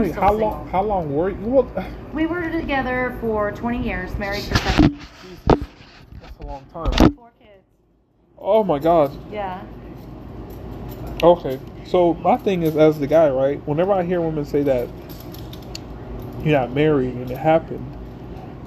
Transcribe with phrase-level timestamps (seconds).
[0.00, 0.48] I'm Wait, still how single.
[0.48, 0.68] long?
[0.68, 1.36] How long were you?
[1.42, 4.98] Well, We were together for 20 years, married for seven.
[5.46, 6.90] that's a long time.
[7.14, 7.62] Four kids.
[8.38, 9.12] Oh my God.
[9.30, 9.62] Yeah.
[11.22, 13.58] Okay, so my thing is, as the guy, right?
[13.68, 14.88] Whenever I hear women say that
[16.42, 17.84] you're not married and it happened,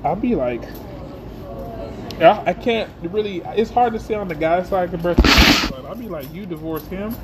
[0.03, 0.61] I'll be like,
[2.21, 3.41] I, I can't really.
[3.57, 5.85] It's hard to say on the guy side compared to the woman's side.
[5.85, 7.15] I'll be like, you divorced him.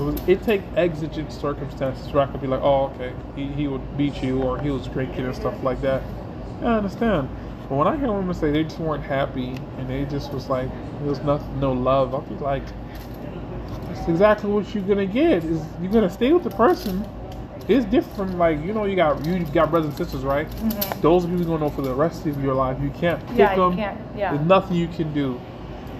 [0.00, 3.68] It, was, it take exigent circumstances where I could be like, oh, okay, he, he
[3.68, 6.02] would beat you or he was drinking and stuff like that.
[6.62, 7.28] I understand.
[7.68, 10.68] But when I hear women say they just weren't happy and they just was like,
[10.98, 12.62] there was nothing, no love, I'll be like,
[13.88, 15.44] that's exactly what you're gonna get.
[15.44, 17.06] Is you're gonna stay with the person.
[17.68, 20.48] It's different from like you know you got you got brothers and sisters, right?
[20.50, 21.00] Mhm.
[21.02, 22.78] Those people you're gonna know for the rest of your life.
[22.82, 23.76] You can't pick Yeah, them.
[23.76, 24.34] can't- yeah.
[24.34, 25.40] There's nothing you can do.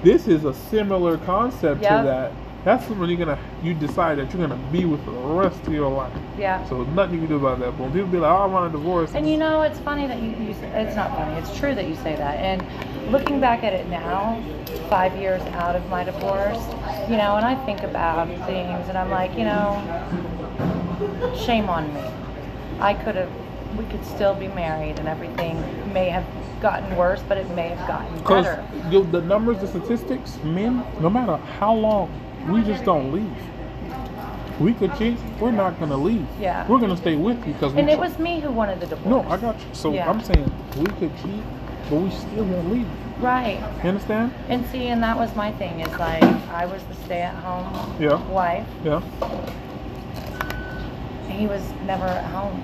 [0.03, 2.01] This is a similar concept Yep.
[2.01, 2.33] to that.
[2.64, 5.73] That's when you're gonna you decide that you're gonna be with for the rest of
[5.73, 6.12] your life.
[6.38, 6.62] Yeah.
[6.69, 7.70] So nothing you can do about that.
[7.73, 10.06] But when people be like, "Oh, I want a divorce," And you know, it's funny
[10.06, 12.39] that you, you say, it's not funny, it's true that you say that.
[12.39, 12.62] And
[13.11, 14.42] looking back at it now,
[14.91, 16.62] five years out of my divorce,
[17.08, 19.80] you know, and I think about things and I'm like, you know,
[21.36, 22.02] shame on me.
[22.80, 23.30] I could have,
[23.77, 25.56] we could still be married and everything
[25.92, 26.27] may have
[26.61, 28.64] gotten worse, but it may have gotten better.
[28.91, 32.11] Because the numbers, the statistics, men, no matter how long,
[32.48, 33.33] we just don't leave.
[34.60, 36.27] We could cheat, we're not gonna leave.
[36.38, 36.66] Yeah.
[36.69, 37.74] We're gonna stay with you because.
[37.74, 39.24] And it was me who wanted the divorce.
[39.27, 39.66] No, I got you.
[39.72, 40.10] So Yeah.
[40.10, 41.42] I'm saying we could cheat,
[41.88, 42.86] but we still won't leave.
[43.20, 43.58] Right.
[43.83, 44.33] You understand?
[44.48, 48.16] And see, and that was my thing, is like, I was the stay-at-home Yeah.
[48.28, 48.66] wife.
[48.84, 49.00] Yeah.
[51.28, 52.62] He was never at home.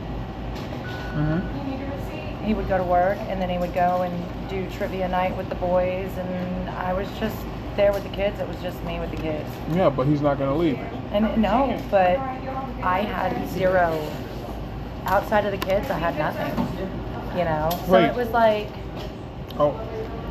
[1.17, 2.45] Mm-hmm.
[2.45, 5.49] he would go to work and then he would go and do trivia night with
[5.49, 7.35] the boys and I was just
[7.77, 8.39] there with the kids.
[8.41, 9.49] It was just me with the kids.
[9.73, 10.79] Yeah, but he's not gonna leave.
[11.13, 12.19] And no, but
[12.83, 13.99] I had zero
[15.05, 15.91] outside of the kids.
[15.91, 16.53] I had nothing.
[17.39, 18.69] You know, so it was like
[19.59, 19.79] Oh,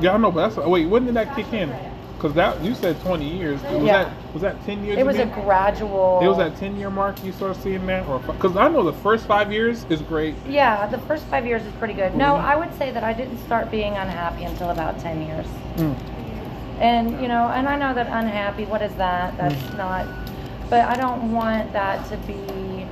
[0.02, 0.86] yeah, I know, but that's wait.
[0.88, 1.74] When did that kick in?
[2.16, 3.62] Because that you said 20 years.
[3.64, 4.04] Was Yeah.
[4.06, 4.98] that was that 10 years?
[4.98, 6.20] it was a gradual.
[6.24, 8.94] It was that 10 year mark you started seeing that, or because I know the
[8.94, 10.34] first five years is great.
[10.48, 12.16] Yeah, the first five years is pretty good.
[12.16, 12.44] No, Mhm.
[12.44, 15.46] I would say that I didn't start being unhappy until about ten years.
[15.78, 15.96] Mm.
[16.80, 19.38] And you know, and I know that unhappy, what is that?
[19.38, 19.78] That's Mm.
[19.78, 20.08] not
[20.70, 22.88] but I don't want that to be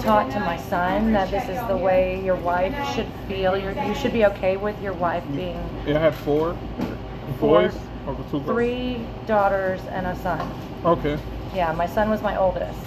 [0.00, 3.56] taught to my son that this is the way your wife should feel.
[3.56, 6.56] You're, you should be okay with your wife being It had four
[7.40, 7.74] Four, boys
[8.06, 8.44] or two girls.
[8.46, 10.48] three daughters and a son.
[10.84, 11.18] Okay.
[11.54, 12.78] Yeah, my son was my oldest.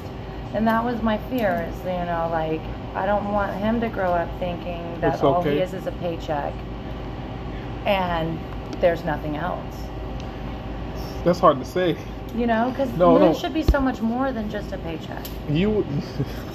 [0.54, 2.62] And that was my fear is, you know, like
[2.96, 5.92] I don't want him to grow up thinking that It's all he is is a
[5.94, 6.54] paycheck
[7.86, 8.40] and
[8.80, 9.76] there's nothing else.
[11.24, 11.98] That's hard to say.
[12.36, 13.34] You know, because No, no.
[13.34, 15.26] should be so much more than just a paycheck.
[15.50, 15.86] You.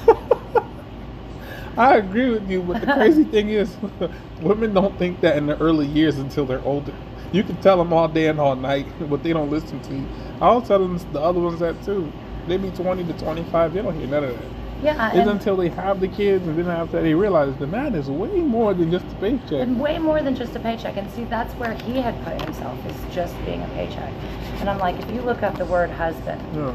[1.77, 3.77] I agree with you, but the crazy thing is,
[4.41, 6.95] women don't think that in the early years until they're older.
[7.33, 10.07] You can tell them all day and all night, but they don't listen to you.
[10.41, 12.13] I'll tell them the other ones that too.
[12.47, 14.64] They be 20 to 25, they don't hear none of that.
[14.85, 17.95] Yeah, It's until they have the kids, and then after that, they realize the man
[17.95, 19.53] is way more than just a paycheck.
[19.53, 20.99] and way more than just a paycheck.
[20.99, 24.13] And see, that's where he had put himself is just being a paycheck.
[24.61, 26.75] And I'm like, if you look up the word husband, Yeah,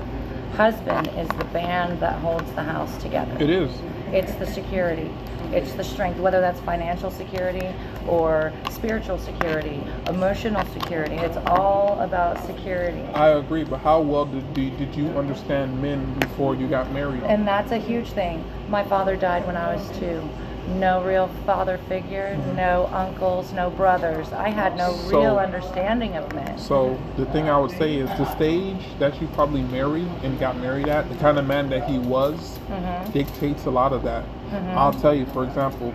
[0.57, 3.31] husband is the band that holds the house together.
[3.39, 3.69] it is.
[4.11, 5.11] It's the security.
[5.51, 7.67] It's the strength, whether that's financial security
[8.07, 11.15] or spiritual security, emotional security.
[11.15, 13.01] It's all about security.
[13.13, 17.23] I agree, but how well did did you understand men before you got married?
[17.23, 18.43] And that's a huge thing.
[18.69, 20.21] My father died when I was two.
[20.77, 24.31] No real father figure, no uncles, no brothers.
[24.31, 26.59] I had no So- real understanding of men.
[26.59, 30.57] So the thing I would say is the stage that you probably married and got
[30.57, 33.11] married at, the kind of man that he was, Mhm.
[33.13, 34.23] dictates a lot of that.
[34.51, 34.75] Mhm.
[34.75, 35.93] I'll tell you, for example,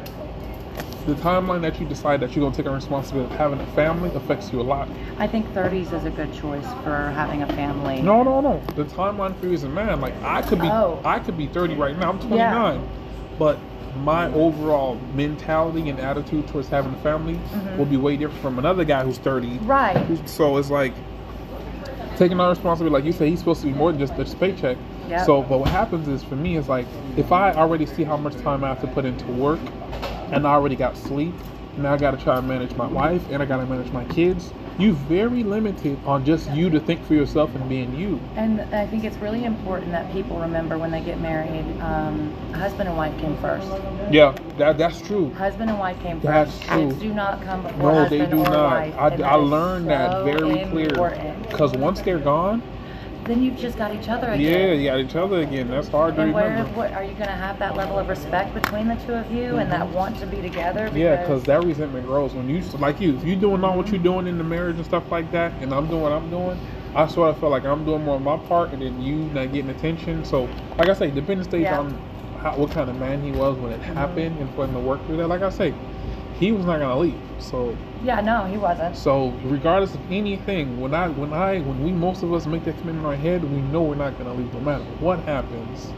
[1.06, 3.66] the timeline that you decide that you're going to take a responsibility of having a
[3.68, 4.88] family affects you a lot.
[5.18, 8.00] I think 30s is a good choice for having a family.
[8.00, 8.60] No, no, no.
[8.74, 10.98] The timeline for you as a man, like I could be, Oh.
[11.04, 12.08] I could be 30 right now.
[12.10, 12.80] I'm 29, Yeah.
[13.38, 13.58] but
[14.02, 17.76] my overall mentality and attitude towards having a family Mhm.
[17.76, 19.96] will be way different from another guy who's 30 Right.
[20.28, 20.94] So it's like
[22.16, 24.76] taking on responsibility, like you say, he's supposed to be more than just just paycheck.
[25.08, 25.26] Yep.
[25.26, 26.86] So, but what happens is for me is like
[27.16, 29.60] if I already see how much time I have to put into work,
[30.32, 31.34] and I already got sleep,
[31.76, 34.04] now I got to try to manage my wife and I got to manage my
[34.06, 34.52] kids.
[34.76, 38.18] You're very limited on just you to think for yourself and being you.
[38.34, 42.88] And I think it's really important that people remember when they get married, um, husband
[42.88, 43.68] and wife came first.
[44.10, 45.32] Yeah, that that's true.
[45.34, 46.62] Husband and wife came That's first.
[46.64, 46.88] true.
[46.88, 48.70] Kids do not come before No, they do or not.
[48.72, 48.94] wife.
[48.96, 50.88] I, I that learned that so very clear.
[51.48, 52.60] Because once they're gone,
[53.26, 54.40] then you've just got each other again.
[54.40, 55.68] Yeah, you got each other again.
[55.68, 56.70] That's hard to And where, remember.
[56.72, 59.56] what, are you going to have that level of respect between the two of you
[59.56, 60.88] and that want to be together?
[60.88, 60.96] Mm-hmm.
[60.96, 63.16] Yeah, because that resentment grows when you like you.
[63.16, 65.72] If you're doing all what you're doing in the marriage and stuff like that, and
[65.72, 66.58] I'm doing what I'm doing,
[66.94, 69.52] I sort of feel like I'm doing more of my part, and then you not
[69.52, 70.24] getting attention.
[70.24, 70.48] So,
[70.78, 71.80] like I say, depending stage Yeah.
[71.80, 71.98] on
[72.40, 73.94] how, what kind of man he was when it Mhm.
[73.94, 75.28] happened, and for him to work through that.
[75.28, 75.72] Like I say,
[76.44, 77.22] he was not gonna leave.
[77.38, 78.94] So, Yeah, no, he wasn't.
[78.96, 82.78] so regardless of anything, when I when I when we most of us make that
[82.78, 85.92] commitment in our head, we know we're not gonna leave no matter what happens.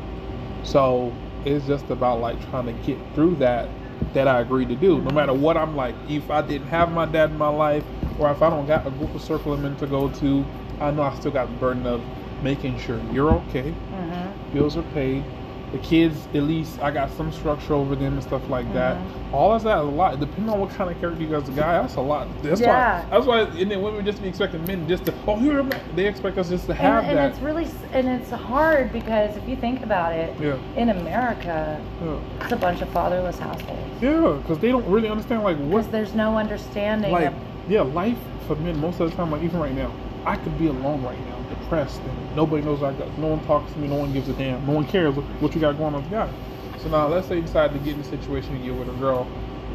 [0.63, 1.13] So
[1.45, 3.71] it's just about like trying to get through that
[4.13, 5.01] that I agreed to do.
[5.01, 7.85] No matter what I'm like, if I didn't have my dad in my life,
[8.19, 10.47] or if I don't got a group of circle of men to go to,
[10.81, 12.03] I know I still got the burden of
[12.41, 15.25] making sure you're okay, hmm bills are paid.
[15.73, 18.97] The kids, at least, I got some structure over them and stuff like that.
[18.97, 19.35] Mm-hmm.
[19.35, 20.19] All of that is a lot.
[20.21, 22.29] Depending on what kind of character you guys, the guy, that's a lot.
[22.43, 23.03] That's Yeah.
[23.03, 23.11] why.
[23.11, 23.41] That's why.
[23.41, 25.15] And then women just be expecting men just to.
[25.27, 25.69] Oh, man.
[25.97, 27.31] They expect us just to have And, and that.
[27.33, 30.57] it's really, and it's hard because if you think about it, yeah.
[30.77, 32.19] in America, Yeah.
[32.43, 33.83] it's a bunch of fatherless households.
[34.01, 34.39] Yeah.
[34.41, 37.35] Because they don't really understand like what Because there's no understanding like of
[37.69, 38.17] yeah life
[38.47, 39.93] for men most of the time like even right now
[40.25, 41.36] i could be alone right now
[41.67, 44.33] depressed and nobody knows i got no one talks to me no one gives a
[44.35, 46.31] damn no one cares what, you got going on guy
[46.79, 49.27] so now let's say you decide to get in a situation you're with a girl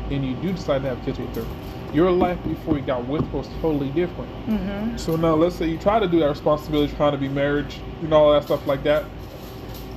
[0.09, 1.45] and you do decide to have kids with her.
[1.93, 4.29] Your life before you got with her was totally different.
[4.45, 7.73] Hmm so now let's say you try to do that responsibility trying to be married
[8.01, 9.05] and all that stuff like that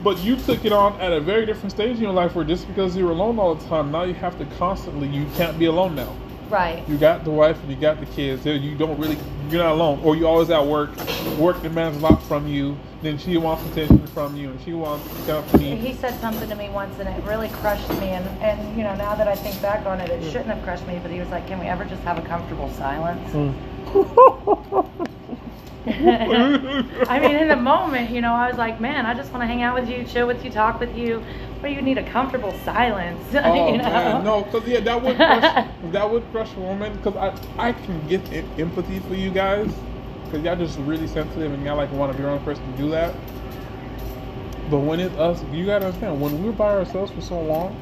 [0.02, 2.66] but you took it on at a very different stage in your life where just
[2.68, 5.94] because you're alone all the time now you have to constantly you can't be alone
[5.94, 6.14] now
[6.54, 6.88] Right.
[6.88, 8.46] you got the wife and you got the kids.
[8.46, 9.18] You don't really,
[9.50, 9.98] you're not alone.
[10.04, 10.90] Or you always at work.
[11.36, 12.78] Work demands a lot from you.
[13.02, 15.74] Then she wants attention from you, and she wants company.
[15.76, 18.94] He said something to me once and it really crushed me and, and you know,
[18.94, 20.26] now that I think back on it, it mm.
[20.26, 22.70] shouldn't have crushed me, but he was like, Can we ever just have a comfortable
[22.70, 23.30] silence?
[23.32, 25.10] Mm.
[25.86, 29.46] I mean, in the moment, you know, I was like, man, I just want to
[29.46, 31.22] hang out with you, chill with you, talk with you,
[31.60, 33.22] but you need a comfortable silence.
[33.34, 33.84] Oh you know?
[33.84, 36.96] man, no, because yeah, that would crush, that would crush a woman.
[36.96, 39.70] Because I I can get em- empathy for you guys,
[40.24, 42.78] because y'all just really sensitive and y'all like want to be around a person to
[42.78, 43.14] do that.
[44.70, 47.78] But when it's us, you gotta understand when we're by ourselves for so long,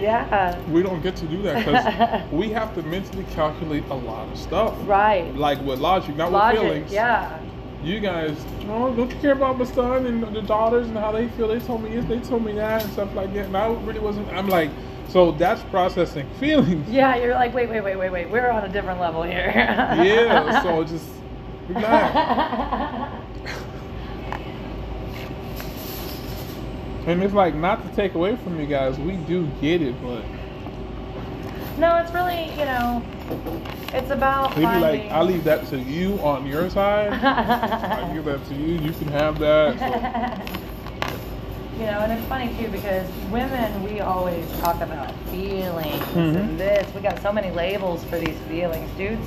[0.00, 0.58] Yeah.
[0.70, 4.38] we don't get to do that because we have to mentally calculate a lot of
[4.38, 4.74] stuff.
[4.84, 5.34] Right.
[5.34, 6.60] Like with logic, not Logic.
[6.60, 6.92] with feelings.
[6.92, 7.38] Yeah.
[7.82, 8.36] You guys,
[8.68, 11.48] oh, don't you care about my son and the daughters and how they feel?
[11.48, 13.46] They told me this, they told me that, and stuff like that.
[13.46, 14.28] And I really wasn't.
[14.28, 14.70] I'm like,
[15.08, 16.88] so that's processing feelings.
[16.90, 18.30] Yeah, you're like, wait, wait, wait, wait, wait.
[18.30, 19.50] We're on a different level here.
[19.54, 21.06] Yeah, so just
[21.68, 23.12] relax.
[27.10, 30.22] And it's like not to take away from you guys, we do get it, but
[31.76, 33.02] no, it's really, you know,
[33.92, 35.00] it's about maybe like.
[35.10, 37.12] I leave that to you on your side.
[37.12, 38.76] I give that to you.
[38.76, 40.46] You can have that.
[41.80, 41.86] So.
[41.86, 46.36] you know, and it's funny too because women, we always talk about feelings Mhm.
[46.36, 46.94] and this.
[46.94, 48.90] We got so many labels for these feelings.
[48.98, 49.26] Dudes,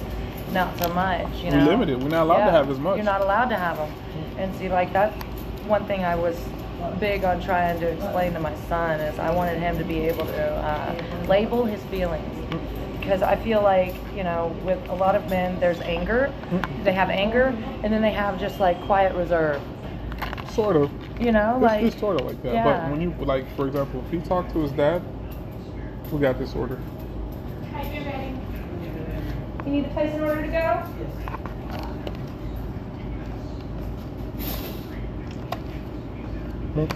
[0.53, 1.25] not so much.
[1.44, 2.03] You We're know, limited.
[2.03, 2.97] We're not allowed to have as much.
[2.97, 3.91] You're not allowed to have them.
[4.38, 5.15] And see, like that's
[5.65, 6.38] one thing I was
[7.00, 10.25] big on trying to explain to my son is I wanted him to be able
[10.25, 12.30] to uh, label his feelings.
[13.00, 16.34] Because I feel like, you know, with a lot of men, there's anger.
[16.84, 17.54] They have anger,
[17.84, 19.62] and then they have just like quiet reserve.
[20.52, 20.90] Sort of.
[21.20, 22.54] You know, It's, like it's sort of like that.
[22.54, 22.64] yeah.
[22.64, 25.02] But when you like, for example, if he talked to his dad,
[26.12, 26.80] we got this order.
[29.66, 30.83] You need to place an order to go?
[36.75, 36.89] That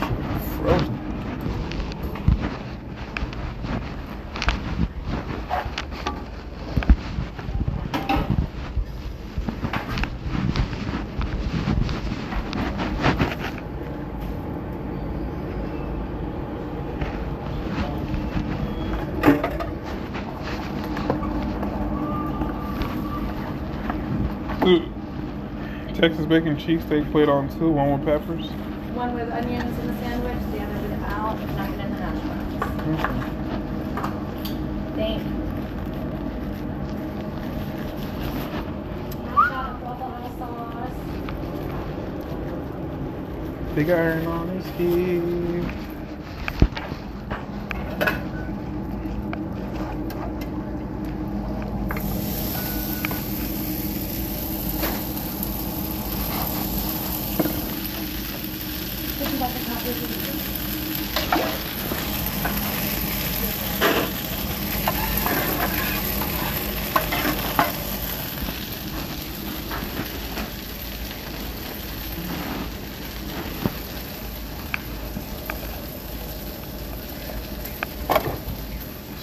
[0.00, 0.96] shit is frozen.
[24.66, 24.82] Ooh.
[26.06, 28.46] Texas bacon cheesesteak plate on two, one with peppers.
[28.94, 32.22] One with onions in the sandwich, the other without, and nothing in the hash
[32.78, 32.94] mm-hmm.
[32.94, 33.34] browns.
[34.94, 35.34] Thank you.
[39.48, 40.94] Shot of sauce.
[43.74, 45.35] Big iron on his feet.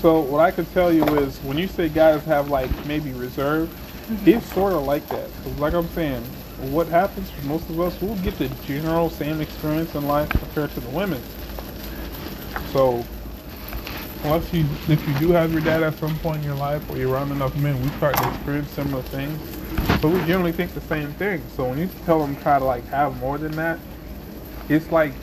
[0.03, 3.69] So what I can tell you is when you say guys have like maybe reserve,
[4.03, 4.27] Mm-hmm.
[4.31, 5.29] it's sort of like that.
[5.45, 6.21] 'Cause like I'm saying,
[6.71, 10.73] what happens for most of us, we'll get the general same experience in life compared
[10.73, 11.21] to the women.
[12.73, 13.05] So
[14.25, 16.97] unless you, if you do have your dad at some point in your life or
[16.97, 19.39] you're around enough men, we start to experience similar things.
[20.01, 21.41] But we generally think the same thing.
[21.55, 23.79] So when you tell them try to like have more than that,
[24.67, 25.13] it's like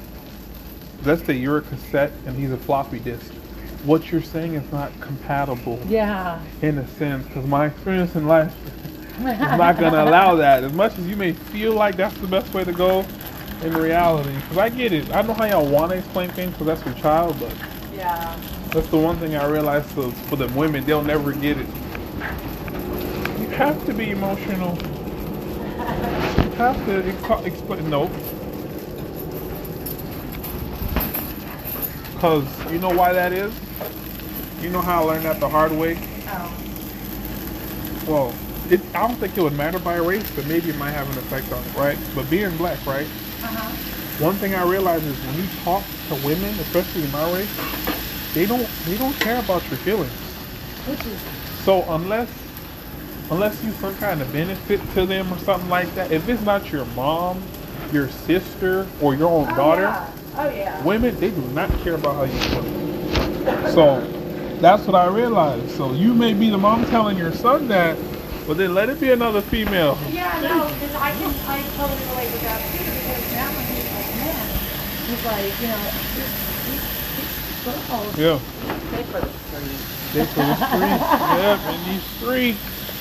[1.05, 3.31] let's say you're a cassette and he's a floppy disk.
[3.85, 6.39] What you're saying is not compatible Yeah.
[6.63, 8.55] in a sense because my experience in life
[9.19, 10.65] is not going to allow that.
[10.65, 13.05] As much as you may feel like that's the best way to go,
[13.63, 15.11] in reality, because I get it.
[15.15, 17.53] I know how y'all want to explain things because that's your child, but
[17.95, 18.35] Yeah.
[18.71, 21.67] that's the one thing I realized for, for the women, they'll never get it.
[23.39, 24.77] You have to be emotional.
[24.79, 27.89] You have to ex- explain.
[27.91, 28.11] No.
[32.21, 33.51] Because you know why that is?
[34.61, 35.97] You know how I learned that the hard way?
[36.27, 36.55] Oh.
[38.07, 38.35] Well,
[38.71, 41.17] it, I don't think it would matter by race, but maybe it might have an
[41.17, 41.99] effect on it, right?
[42.15, 43.07] But being black, right?
[43.07, 44.23] Uh-huh.
[44.23, 48.45] One thing I realize is when you talk to women, especially in my race, they
[48.45, 50.13] don't they don't care about your feelings.
[51.65, 52.29] So unless
[53.31, 56.71] unless you some kind of benefit to them or something like that, if it's not
[56.71, 57.43] your mom,
[57.95, 60.11] your sister, or your own oh, daughter, Yeah.
[60.41, 60.83] Oh yeah.
[60.85, 63.73] women they do not care about how you feel.
[63.73, 64.01] So
[64.61, 65.71] that's what I realized.
[65.71, 67.99] So you may be the mom telling your son that,
[68.47, 69.99] but then let it be another female.
[70.09, 72.85] Yeah, no, because I can, I totally relate with that too.
[72.85, 74.49] Because now when he's like, man,
[75.09, 76.85] he's like, you know, these, these,
[77.17, 78.41] these girls, Yeah.
[78.97, 79.85] they for the street.
[80.13, 81.05] They for the streets.
[81.37, 82.61] yep, in these streets.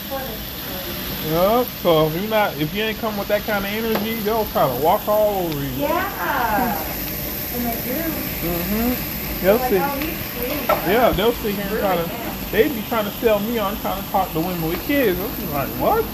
[0.10, 1.32] For the street.
[1.32, 1.68] Yep.
[1.84, 4.68] So if you not if you ain't come with that kind of energy, they'll try
[4.68, 5.70] to walk all over you.
[5.72, 7.09] Yeah.
[7.54, 8.00] And they do.
[8.48, 9.44] Mm-hmm.
[9.44, 9.78] They'll like, see.
[9.80, 10.86] oh.
[10.92, 11.80] Yeah, they'll see Really?
[11.80, 12.52] trying to.
[12.52, 15.20] They be trying to sell me on trying to talk to women with kids.
[15.20, 16.06] I'm like, what?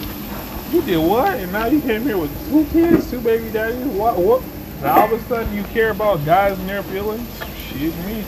[0.74, 1.34] You did what?
[1.40, 3.86] And now you came here with two kids, two baby daddies.
[3.88, 4.18] What?
[4.18, 4.44] What?
[4.82, 7.28] Now all of a sudden you care about guys and their feelings?
[7.70, 8.24] Shit, me.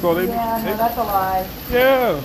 [0.00, 1.48] So they, Yeah, they no, that's a lie.
[1.70, 2.20] yeah.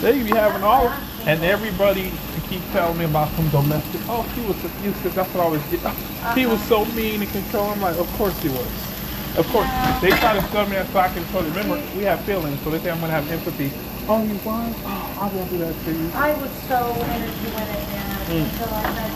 [0.00, 0.18] They.
[0.18, 0.92] They be having all,
[1.26, 4.00] and everybody to keep telling me about some domestic.
[4.08, 5.14] Oh, he was abusive.
[5.14, 5.80] That's what I always get.
[6.34, 7.72] He was so mean and controlling.
[7.72, 8.66] I'm like, of course he was.
[9.36, 9.66] Of course.
[9.66, 9.98] Yeah.
[10.00, 11.42] They try to tell me that so I can control.
[11.44, 13.72] Remember, we have feelings, so they say I'm gonna have empathy.
[14.08, 14.74] Oh, you was?
[14.84, 16.10] Oh, I won't do that to you.
[16.14, 18.18] I was so energy with it, man.
[18.26, 18.42] Mm.
[18.42, 19.12] Until I said,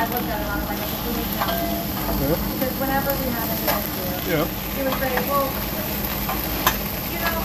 [0.00, 2.20] I looked at it I was like, okay, we need counseling.
[2.20, 2.36] Yeah.
[2.56, 4.44] Because whenever we had an issue, Yeah.
[4.76, 5.46] he would say, well,
[7.12, 7.38] you know,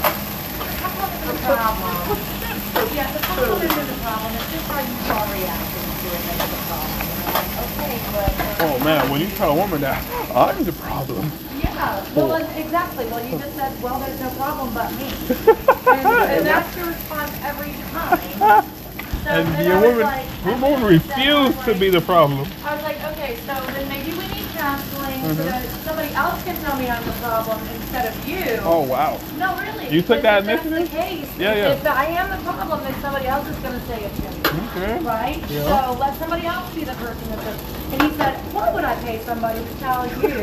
[0.64, 2.35] the couple isn't the problem.
[2.76, 3.20] Yeah, the
[3.64, 4.36] isn't the problem.
[4.36, 6.92] It's just how you are reacting to it that's the problem.
[7.32, 8.62] Like, okay, but.
[8.62, 10.04] Oh man, when you tell a woman that,
[10.36, 11.32] I'm the problem.
[11.64, 13.06] Yeah, well, and- exactly.
[13.06, 15.08] Well, you just said, well, there's no problem but me.
[15.88, 18.72] And, and that's your response every time.
[19.26, 22.02] So, And your woman, like- woman then I said, I refused was to be the
[22.02, 22.48] problem.
[22.64, 24.28] I was like, okay, so then maybe we
[24.66, 25.46] counseling so Mhm.
[25.46, 28.46] that somebody else can tell me I'm the problem instead of you.
[28.66, 29.18] Oh wow.
[29.38, 29.94] No, really.
[29.94, 31.74] You took that if that's the case, Yeah, yeah.
[31.74, 34.60] If I am the problem, then somebody else is going to say it to me.
[34.68, 34.94] Okay.
[35.04, 35.40] Right?
[35.50, 35.70] Yeah.
[35.70, 37.60] So let somebody else be the person that says.
[37.92, 40.34] And he said, why would I pay somebody to tell you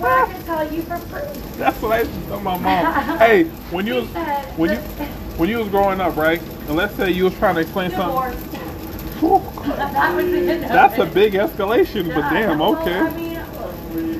[0.00, 1.40] when I can tell you for free?
[1.58, 3.18] That's what I used to tell my mom.
[3.26, 4.06] hey, when you was
[4.56, 4.78] when you
[5.38, 6.40] when you was growing up, right?
[6.68, 8.06] And let's say you was trying to explain something.
[8.06, 8.36] divorce.
[9.20, 9.40] Whew,
[9.76, 13.33] that was the end of That's a big escalation, but damn, okay.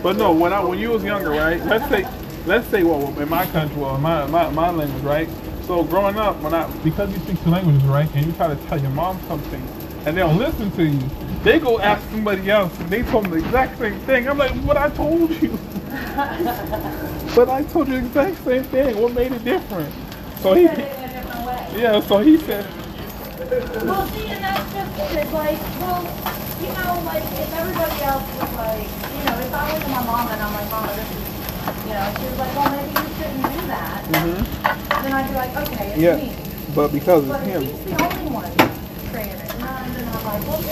[0.04, 1.64] But no, when I when you was younger, right?
[1.64, 2.06] Let's say
[2.44, 5.26] let's say well in my country, well in my, my my language, right?
[5.66, 8.56] So growing up, when I because you speak two languages, right, and you try to
[8.66, 9.66] tell your mom something,
[10.04, 11.00] and they don't listen to you,
[11.42, 14.28] they go ask somebody else, and they told them the exact same thing.
[14.28, 15.58] I'm like, what I told you.
[17.34, 19.00] but I told you the exact same thing.
[19.00, 19.90] What made it different?
[20.42, 21.80] So he, said it in a different way.
[21.80, 22.00] yeah.
[22.00, 22.66] So he said,
[23.86, 25.32] Well, see, and that's just it.
[25.32, 29.82] Like, well, you know, like if everybody else was like, you know, if I was
[29.88, 31.24] my mom and I'm like, Mama, this is,
[31.86, 34.04] you know, she was like, well, maybe you shouldn't do that.
[34.08, 35.02] mm-hmm.
[35.04, 36.16] Then I'd be like, okay, it's yeah.
[36.16, 36.32] me.
[36.74, 38.52] But because But if him, he's the only one
[39.12, 39.54] saying it.
[39.54, 40.62] And then I'm like, well,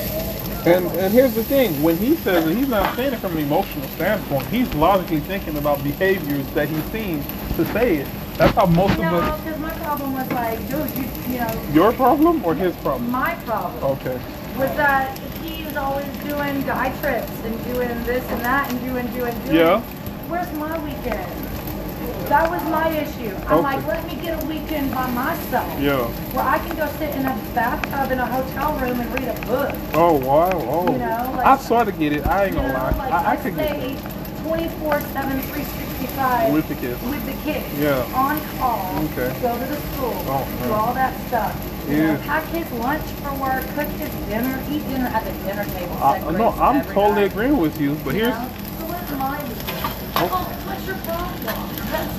[0.66, 3.42] And and here's the thing: when he says it, he's not saying it from an
[3.44, 4.46] emotional standpoint.
[4.46, 7.22] He's logically thinking about behaviors that he's seen
[7.56, 8.08] to say it.
[8.36, 9.40] That's how most you of us.
[9.40, 13.10] because my problem was like, dude, you, you know, Your problem or his problem?
[13.10, 14.18] my problem Okay.
[14.56, 15.18] was that
[15.72, 19.56] was always doing guy trips and doing this and that and doing, doing, doing.
[19.56, 19.80] Yeah.
[20.28, 21.32] Where's my weekend?
[22.28, 23.34] That was my issue.
[23.46, 23.62] I'm Okay.
[23.62, 25.80] like, let me get a weekend by myself.
[25.80, 26.04] Yeah.
[26.34, 29.46] Where I can go sit in a bathtub in a hotel room and read a
[29.46, 29.74] book.
[29.94, 30.50] Oh wow.
[30.52, 30.92] Oh.
[30.92, 32.26] You know, like- I sort of get it.
[32.26, 32.90] I ain't gonna know, lie.
[32.90, 34.44] like I, I could get that.
[34.44, 37.02] 24 7, 365 With the kids.
[37.02, 37.78] with the kids.
[37.78, 38.02] Yeah.
[38.14, 38.98] On call.
[39.12, 39.32] Okay.
[39.40, 40.12] Go to the school.
[40.28, 41.54] Oh, do all that stuff.
[41.92, 45.64] You know, pack his lunch for work, cook his dinner, eat dinner at the dinner
[45.64, 45.92] table.
[45.94, 47.94] Uh, I, no, I'm totally night, agreeing with you.
[48.04, 48.48] But you here's know?
[48.78, 49.68] So what's my weekend?
[50.16, 50.28] Oh.
[50.32, 51.68] oh, what's your problem?
[51.92, 52.14] That's,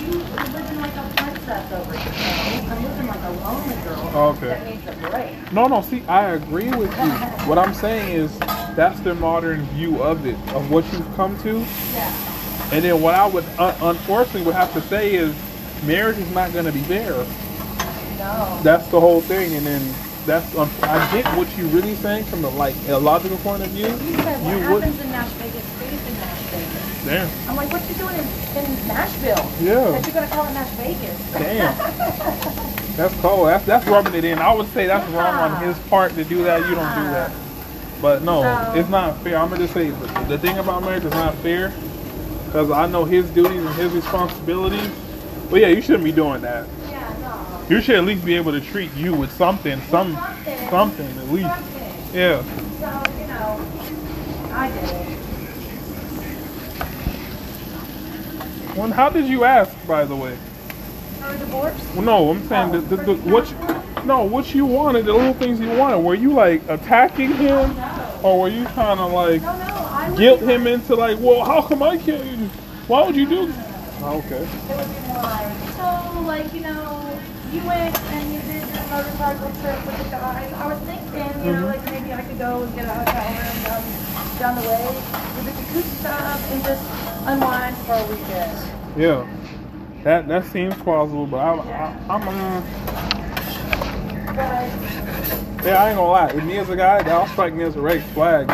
[0.00, 2.72] you are living like a princess over here.
[2.72, 4.46] I'm living like a lonely girl Okay.
[4.46, 5.52] that needs a break.
[5.52, 5.82] No, no.
[5.82, 7.10] See, I agree with you.
[7.46, 11.58] What I'm saying is that's the modern view of it, of what you've come to.
[11.92, 12.70] Yeah.
[12.72, 15.34] And then what I would un- unfortunately would have to say is
[15.84, 17.26] marriage is not going to be there.
[18.22, 18.60] No.
[18.62, 19.52] That's the whole thing.
[19.54, 19.82] And then
[20.26, 23.68] that's un- I get what you're really saying from the like a logical point of
[23.70, 23.86] view.
[23.86, 24.82] You said what You would.
[24.84, 27.04] happens in Nash Vegas stays in Nash Vegas.
[27.04, 27.50] Damn.
[27.50, 29.50] I'm like, what you doing in, in Nashville?
[29.60, 29.90] Yeah.
[29.90, 31.32] That you're gonna call it Nash Vegas?
[31.32, 31.74] Damn.
[32.96, 33.48] That's cold.
[33.48, 34.38] That's that's rubbing it in.
[34.38, 36.60] I would say that's wrong on his part to do that.
[36.68, 37.32] You don't do that.
[38.02, 39.38] But no, So- it's not fair.
[39.38, 39.88] I'm gonna just say
[40.28, 41.72] the thing about marriage is not fair
[42.46, 44.90] because I know his duties and his responsibilities.
[45.50, 46.66] But yeah, you shouldn't be doing that.
[47.68, 50.68] You should at least be able to treat you with something, some Something.
[50.68, 51.48] something at least.
[51.48, 52.14] Something.
[52.14, 52.42] Yeah.
[52.42, 55.12] So, you know, I did
[58.92, 60.36] how did you ask, by the way?
[61.20, 61.94] For a divorce?
[61.94, 63.56] Well, no, I'm saying oh, the, the, the, what you,
[64.04, 65.98] no, what you wanted, the little things you wanted.
[65.98, 68.20] Were you like attacking him, No.
[68.22, 70.16] or were you trying to like No, no.
[70.16, 72.50] Guilt him into like, well, how come I can't?
[72.88, 73.46] Why would you do?
[73.46, 73.56] This?
[74.00, 74.42] Oh, okay.
[74.42, 77.01] It would be more like, so, like, you know,
[77.52, 80.52] you went and you did your motorcycle trip with the guys.
[80.54, 83.62] I was thinking, you know, like maybe I could go and get a hotel room
[83.62, 83.82] down,
[84.38, 84.86] down the way
[85.36, 86.82] with the jacuzzi stuff and just
[87.26, 88.58] unwind for a weekend.
[88.96, 89.26] Yeah.
[90.02, 92.62] That that seems plausible, but I, I, I'm uh,
[94.26, 96.30] But yeah, I ain't gonna lie.
[96.30, 98.50] If me as a guy, that'll strike me as a red flag.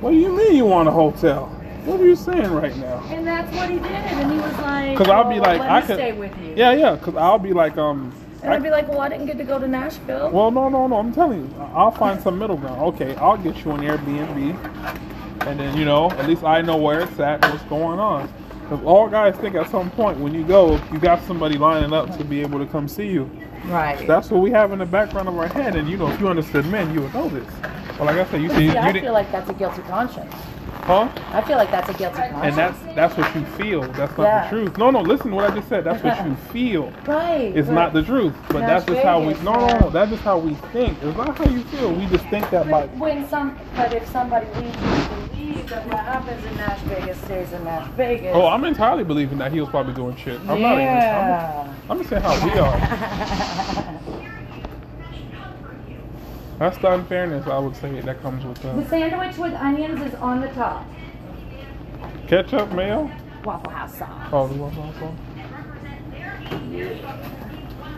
[0.00, 1.46] What do you mean you want a hotel?
[1.86, 3.02] What are you saying right now?
[3.08, 5.80] And that's what he did, and he was like, Because I'll be "Well, like, I
[5.80, 6.54] could stay with you.
[6.56, 6.96] Yeah, yeah.
[6.96, 8.12] Because I'll be like, um.
[8.42, 10.30] And I'd be like, well, I didn't get to go to Nashville.
[10.30, 10.96] Well, no, no, no.
[10.96, 12.80] I'm telling you, I'll find some middle ground.
[12.94, 17.00] Okay, I'll get you an Airbnb, and then you know, at least I know where
[17.00, 18.32] it's at, and what's going on.
[18.62, 22.16] Because all guys think at some point when you go, you got somebody lining up
[22.18, 23.30] to be able to come see you.
[23.66, 24.06] right.
[24.06, 26.28] That's what we have in the background of our head, and you know, if you
[26.28, 27.48] understood men, you would know this.
[27.98, 29.82] Well, like I said, you see, See, you I didn't, feel like that's a guilty
[29.82, 30.34] conscience.
[30.86, 31.08] Huh?
[31.32, 32.42] I feel like that's a guilty conscience.
[32.44, 33.82] And that's that's what you feel.
[33.92, 34.44] That's not Yeah.
[34.44, 34.78] the truth.
[34.78, 35.00] No, no.
[35.00, 35.84] Listen, to what I just said.
[35.84, 36.92] That's what you feel.
[37.06, 37.52] right.
[37.56, 39.34] It's but- not the truth, but Las that's just how we.
[39.42, 39.90] No, no, no.
[39.90, 40.96] That's just how we think.
[41.02, 41.92] It's not how you feel.
[41.92, 42.86] We just think that by.
[42.86, 47.18] But when some, but if somebody leads you believe that what happens in Nash Vegas
[47.22, 48.32] stays in Nash Vegas.
[48.34, 50.40] Oh, I'm entirely believing that he was probably doing shit.
[50.48, 50.84] I'm not even.
[50.84, 51.74] yeah.
[51.88, 53.82] I'm, I'm just saying how we are.
[56.58, 60.14] That's the unfairness I would say that comes with the uh, sandwich with onions is
[60.14, 60.86] on the top.
[62.28, 63.10] ketchup, mayo.
[63.44, 64.28] Waffle House sauce.
[64.32, 65.14] Oh, the Waffle House sauce.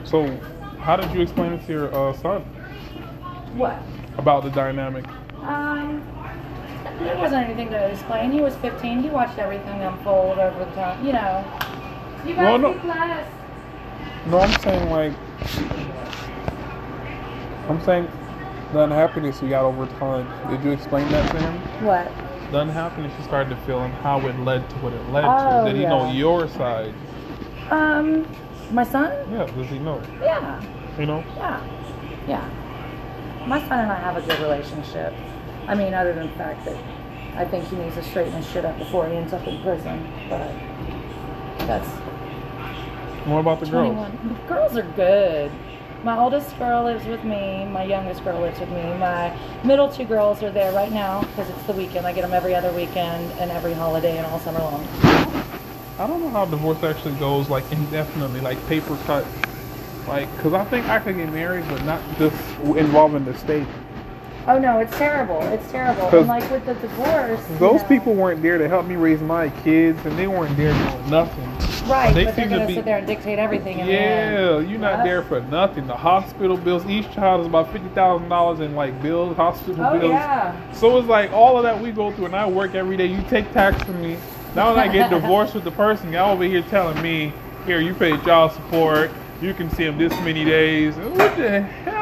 [0.04, 0.26] So,
[0.80, 2.42] how did you explain it to your uh, son
[3.56, 3.80] What?
[4.18, 5.06] about the dynamic?
[5.42, 6.02] Um,
[6.98, 8.32] there wasn't anything to explain.
[8.32, 9.02] He was 15.
[9.04, 11.04] He watched everything unfold over the time.
[11.06, 11.44] You know.
[12.26, 13.30] You guys Well, no- blessed.
[14.26, 15.12] No, I'm saying like,
[17.68, 18.08] I'm saying
[18.72, 20.26] the unhappiness you got over time.
[20.50, 21.85] Did you explain that to him?
[21.85, 22.11] What?
[22.52, 25.64] The unhappiness you started to feel and how it led to what it led Oh,
[25.64, 25.72] to.
[25.72, 26.94] Did he know your side?
[27.70, 28.26] Um,
[28.72, 29.12] my son?
[29.33, 30.02] Yeah, does he know?
[30.20, 30.62] Yeah.
[30.98, 31.24] You know?
[31.37, 31.61] Yeah.
[32.26, 33.44] Yeah.
[33.46, 35.12] My son and I have a good relationship.
[35.66, 36.76] I mean, other than the fact that
[37.37, 40.11] I think he needs to straighten his shit up before he ends up in prison.
[40.28, 40.48] But
[41.66, 41.88] that's
[43.26, 43.94] What about the girls?
[43.94, 44.28] 21.
[44.28, 45.50] The girls are good.
[46.04, 47.66] My oldest girl lives with me.
[47.66, 48.82] My youngest girl lives with me.
[48.98, 52.06] My middle two girls are there right now because it's the weekend.
[52.06, 54.87] I get them every other weekend and every holiday and all summer long.
[55.98, 59.26] I don't know how divorce actually goes, like indefinitely, like paper cut.
[60.06, 63.66] Like, cause I think I could get married, but not just involving the state.
[64.46, 65.42] Oh no, it's terrible.
[65.48, 66.08] It's terrible.
[66.16, 69.20] And like with the divorce, you Those know- people weren't there to help me raise
[69.20, 71.67] my kids, and they weren't there doing nothing.
[71.88, 73.79] Right, They but they're seem to sit there and dictate everything.
[73.79, 74.64] In the end.
[74.64, 75.87] Yeah, you're not there for nothing.
[75.87, 79.98] The hospital bills, each child is about fifty thousand dollars in like bills, hospital Oh
[79.98, 80.11] bills.
[80.12, 80.72] yeah.
[80.72, 83.07] So it's like all of that we go through, and I work every day.
[83.07, 84.16] You take tax from me.
[84.55, 87.33] Now when I get divorced with the person, y'all over here telling me,
[87.66, 89.11] here you pay child support.
[89.40, 90.94] You can see him this many days.
[90.96, 91.97] What the hell?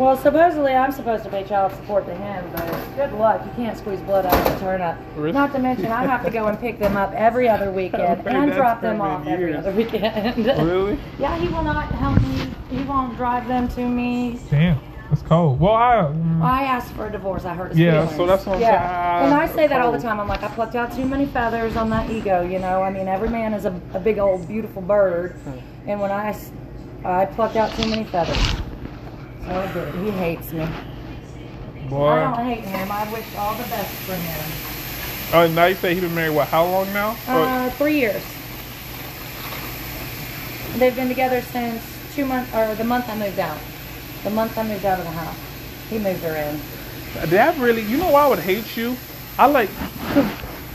[0.00, 3.44] Well, supposedly I'm supposed to pay child support to him, but good luck.
[3.44, 4.96] You can't squeeze blood out of a turnip.
[5.14, 5.32] Really?
[5.32, 8.50] Not to mention I have to go and pick them up every other weekend and
[8.52, 10.46] drop them off every other weekend.
[10.70, 10.98] Really?
[11.18, 12.50] yeah, he will not help me.
[12.70, 14.40] He won't drive them to me.
[14.48, 15.60] Damn, that's cold.
[15.60, 16.10] Well, I.
[16.10, 17.44] mm, I asked for a divorce.
[17.44, 17.76] I heard.
[17.76, 18.16] Yeah, feelings.
[18.16, 19.20] so that's what I'm yeah.
[19.20, 19.32] saying.
[19.34, 20.18] And I say that all the time.
[20.18, 22.40] I'm like, I plucked out too many feathers on that ego.
[22.40, 25.36] You know, I mean, every man is a, a big old beautiful bird,
[25.86, 26.34] and when I
[27.04, 28.62] I plucked out too many feathers.
[29.46, 29.94] So I did.
[29.96, 30.66] He hates me.
[31.88, 32.08] Boy.
[32.10, 32.90] I don't hate him.
[32.92, 34.50] I wish all the best for him.
[35.32, 36.48] Oh, now you say he's been married what?
[36.48, 37.10] How long now?
[37.28, 38.22] Or- Uh, three years.
[40.78, 41.82] They've been together since
[42.14, 43.58] two months, or the month I moved out.
[44.24, 45.36] The month I moved out of the house.
[45.88, 46.60] He moved her in.
[47.30, 48.96] That really, you know why I would hate you?
[49.38, 49.68] I like,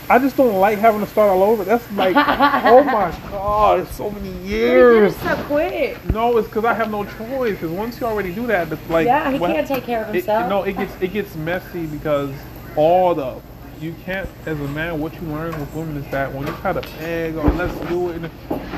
[0.09, 1.63] I just don't like having to start all over.
[1.63, 2.15] That's like,
[2.65, 5.13] oh my god, it's so many But he did years.
[5.15, 6.05] it so quick.
[6.13, 7.53] No, it's because I have no choice.
[7.53, 10.09] Because once you already do that, it's like, yeah, he what- can't take care of
[10.09, 10.49] it, himself.
[10.49, 12.31] no, it gets it gets messy because
[12.75, 13.35] all the
[13.81, 14.99] you can't as a man.
[14.99, 18.09] What you learn with women is that when you try to beg or let's do
[18.09, 18.31] it, and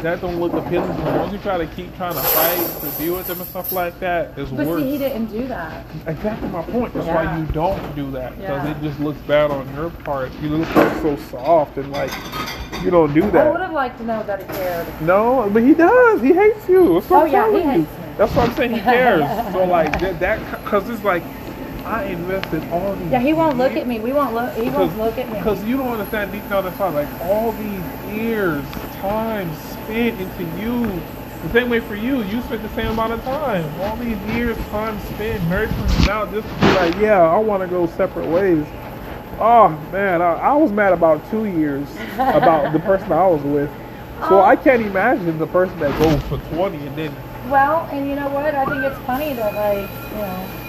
[0.03, 0.95] that don't look appealing.
[0.95, 1.19] to them.
[1.19, 3.99] Once you try to keep trying to fight to deal with them and stuff like
[3.99, 4.81] that, it's but worse.
[4.81, 5.85] see, he didn't do that.
[6.05, 6.93] Exactly my point.
[6.93, 8.71] That's why you don't do that because Yeah.
[8.77, 10.31] it just looks bad on your part.
[10.41, 12.11] You look like so soft and like
[12.83, 13.47] you don't do that.
[13.47, 14.87] I would have liked to know that he cared.
[15.01, 16.21] No, but he does.
[16.21, 16.95] He hates you.
[16.95, 17.63] That's what Oh, I'm yeah, he you.
[17.63, 18.05] hates me.
[18.17, 18.73] That's what I'm saying.
[18.73, 19.21] He cares.
[19.53, 21.23] so like that, that because it's like
[21.87, 23.11] I invested all these.
[23.11, 23.99] Yeah, he won't look at me.
[23.99, 24.53] We won't look.
[24.55, 25.37] He won't look at me.
[25.37, 27.81] Because you don't understand deep down inside, like all these
[28.13, 28.63] years,
[28.99, 31.01] time spent into you.
[31.43, 33.63] The same way for you, you spent the same amount of time.
[33.81, 36.05] All these years, time spent nurturing.
[36.05, 38.65] Now just to be like, yeah, I want to go separate ways.
[39.39, 43.69] Oh man, I, I was mad about two years about the person I was with.
[44.27, 44.41] So Oh.
[44.41, 47.15] I can't imagine the person that goes for 20 and then
[47.49, 48.55] Well, and you know what?
[48.55, 50.66] I think it's funny that like, you know,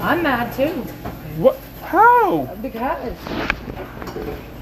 [0.00, 0.72] I'm mad too
[1.38, 1.58] what?
[1.82, 2.46] How?
[2.60, 3.16] because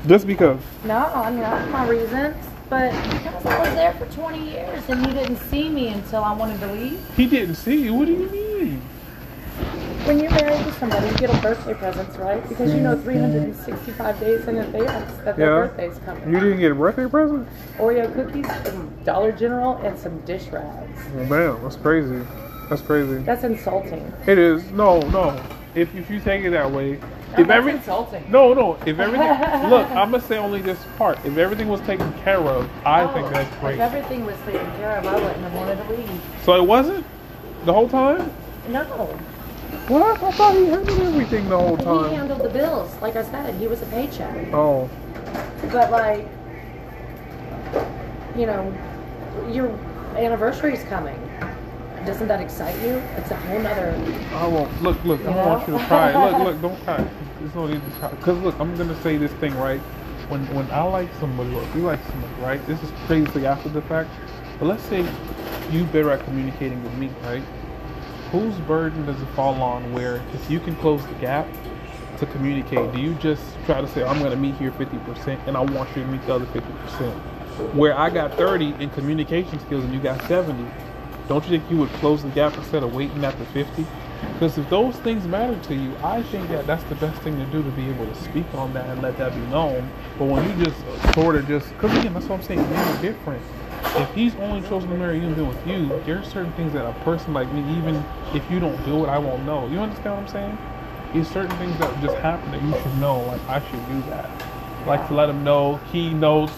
[0.06, 0.60] Just because.
[0.84, 2.34] no, I mean that's my reason.
[2.68, 6.32] but because I was there for 20 years and you didn't see me until I
[6.34, 7.00] wanted to leave.
[7.16, 7.94] He didn't see you.
[7.94, 8.80] What do you mean?
[10.04, 12.46] When you're married to somebody, you get a birthday present, right?
[12.48, 15.66] Because you know 365 days in advance that their Yeah.
[15.66, 16.30] birthday's coming.
[16.32, 17.48] You didn't get a birthday present?
[17.78, 21.00] Oreo cookies from Dollar General and some dish rags.
[21.16, 22.20] Oh, well, damn, that's crazy.
[22.68, 23.18] That's crazy.
[23.18, 24.12] That's insulting.
[24.26, 24.70] It is.
[24.72, 25.40] No, no.
[25.74, 28.24] If, if you take it that way, No, if that's every insulting.
[28.30, 28.78] no, no.
[28.86, 29.28] If everything
[29.70, 31.18] look, I'm gonna say only this part.
[31.24, 34.66] If everything was taken care of, I oh, think that's that's If everything was taken
[34.78, 36.20] care of, I wouldn't have wanted to leave.
[36.44, 37.04] So it wasn't
[37.66, 38.30] the whole time.
[38.68, 38.84] No.
[39.88, 40.22] What?
[40.22, 42.10] I thought he handled everything the whole time.
[42.10, 42.90] He handled the bills.
[43.02, 44.52] Like I said, he was a paycheck.
[44.52, 44.88] Oh,
[45.70, 46.26] But like,
[48.36, 48.74] you know,
[49.50, 49.68] your
[50.16, 51.20] anniversary's coming.
[52.06, 52.94] Doesn't that excite you?
[53.16, 53.90] It's a whole nother.
[54.32, 54.82] I won't.
[54.82, 55.20] Look, look.
[55.22, 56.30] I don't want you to cry.
[56.30, 56.62] Look, look.
[56.62, 57.04] Don't cry.
[57.40, 58.10] There's no need to cry.
[58.20, 59.80] Cause look, I'm gonna say this thing right.
[60.28, 62.66] When when I like somebody or you like somebody, right?
[62.66, 64.10] This is crazy after the fact.
[64.58, 65.04] But let's say
[65.70, 67.42] you better at communicating with me, right?
[68.30, 71.46] Whose burden does it fall on where if you can close the gap
[72.18, 75.60] to communicate, do you just try to say, I'm gonna meet here 50% and I
[75.60, 77.74] want you to meet the other 50%?
[77.74, 80.64] Where I got 30 in communication skills and you got 70,
[81.28, 83.84] don't you think you would close the gap instead of waiting at the 50?
[84.32, 87.44] Because if those things matter to you, I think that that's the best thing to
[87.46, 89.90] do to be able to speak on that and let that be known.
[90.18, 90.78] But when you just
[91.14, 93.42] sort of just, because again, that's what I'm saying, men are different.
[93.96, 96.86] If he's only chosen to marry you and be with you, there's certain things that
[96.86, 99.66] a person like me, even if you don't do it, I won't know.
[99.68, 100.58] You understand what I'm saying?
[101.12, 104.28] There's certain things that just happen that you should know, like I should do that.
[104.86, 106.52] Like to let him know, he notes,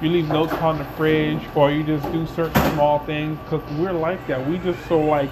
[0.00, 3.92] you leave notes on the fridge, or you just do certain small things, because we're
[3.92, 4.46] like that.
[4.48, 5.30] We just so like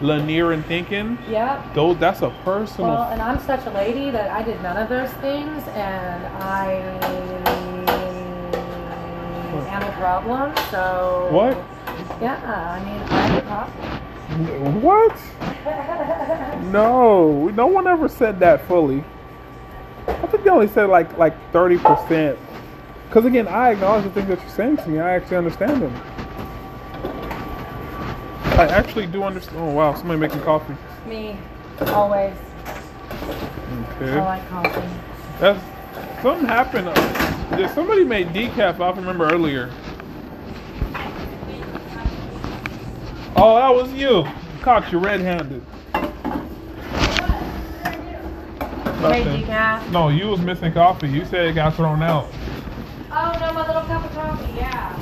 [0.00, 1.18] linear in thinking.
[1.28, 1.62] Yeah.
[1.74, 2.90] Though that's a personal.
[2.90, 6.72] Well, and I'm such a lady that I did none of those things, and I
[9.70, 10.54] am a problem.
[10.70, 11.28] So.
[11.30, 11.56] what?
[12.20, 14.82] Yeah, I mean, I'm a problem.
[14.82, 15.16] What?
[16.72, 19.04] No, no one ever said that fully.
[20.06, 22.38] I think they only said like like thirty percent.
[23.12, 24.98] Because again, I acknowledge the things that you're saying to me.
[24.98, 25.94] I actually understand them.
[28.58, 29.58] I actually do understand.
[29.58, 30.74] Oh wow, somebody making coffee.
[31.06, 31.36] Me,
[31.88, 32.34] always.
[34.00, 34.12] Okay.
[34.12, 34.88] I like coffee.
[35.40, 36.88] That's something happened.
[36.88, 38.80] Uh, somebody made decaf.
[38.80, 39.70] I remember earlier.
[43.36, 44.24] Oh, that was you.
[44.62, 44.90] cock.
[44.90, 45.62] You're red-handed.
[49.02, 49.90] Hey decaf.
[49.90, 51.10] No, you was missing coffee.
[51.10, 52.26] You said it got thrown out.
[53.14, 54.52] Oh no, my little cup of coffee.
[54.54, 54.98] Yeah.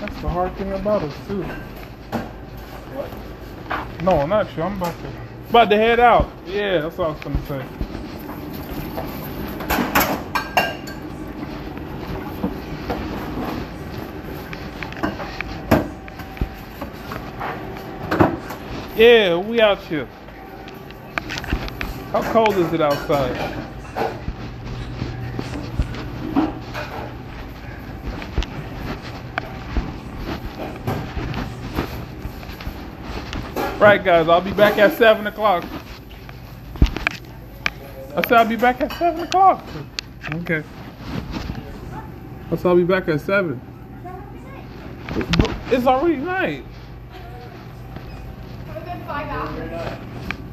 [0.00, 1.42] That's the hard thing about us too.
[2.94, 3.10] What?
[4.04, 4.62] No, not you.
[4.62, 5.12] I'm about to
[5.50, 6.37] about to head out.
[6.58, 7.64] Yeah, that's what I was gonna say.
[18.96, 20.08] Yeah, we out here.
[22.10, 23.36] How cold is it outside?
[33.80, 35.64] Right, guys, I'll be back at 7 o'clock.
[38.18, 39.64] I said I'll be back at 7 o'clock.
[40.34, 40.64] Okay.
[42.50, 43.60] I said I'll be back at 7.
[45.70, 46.64] It's already night.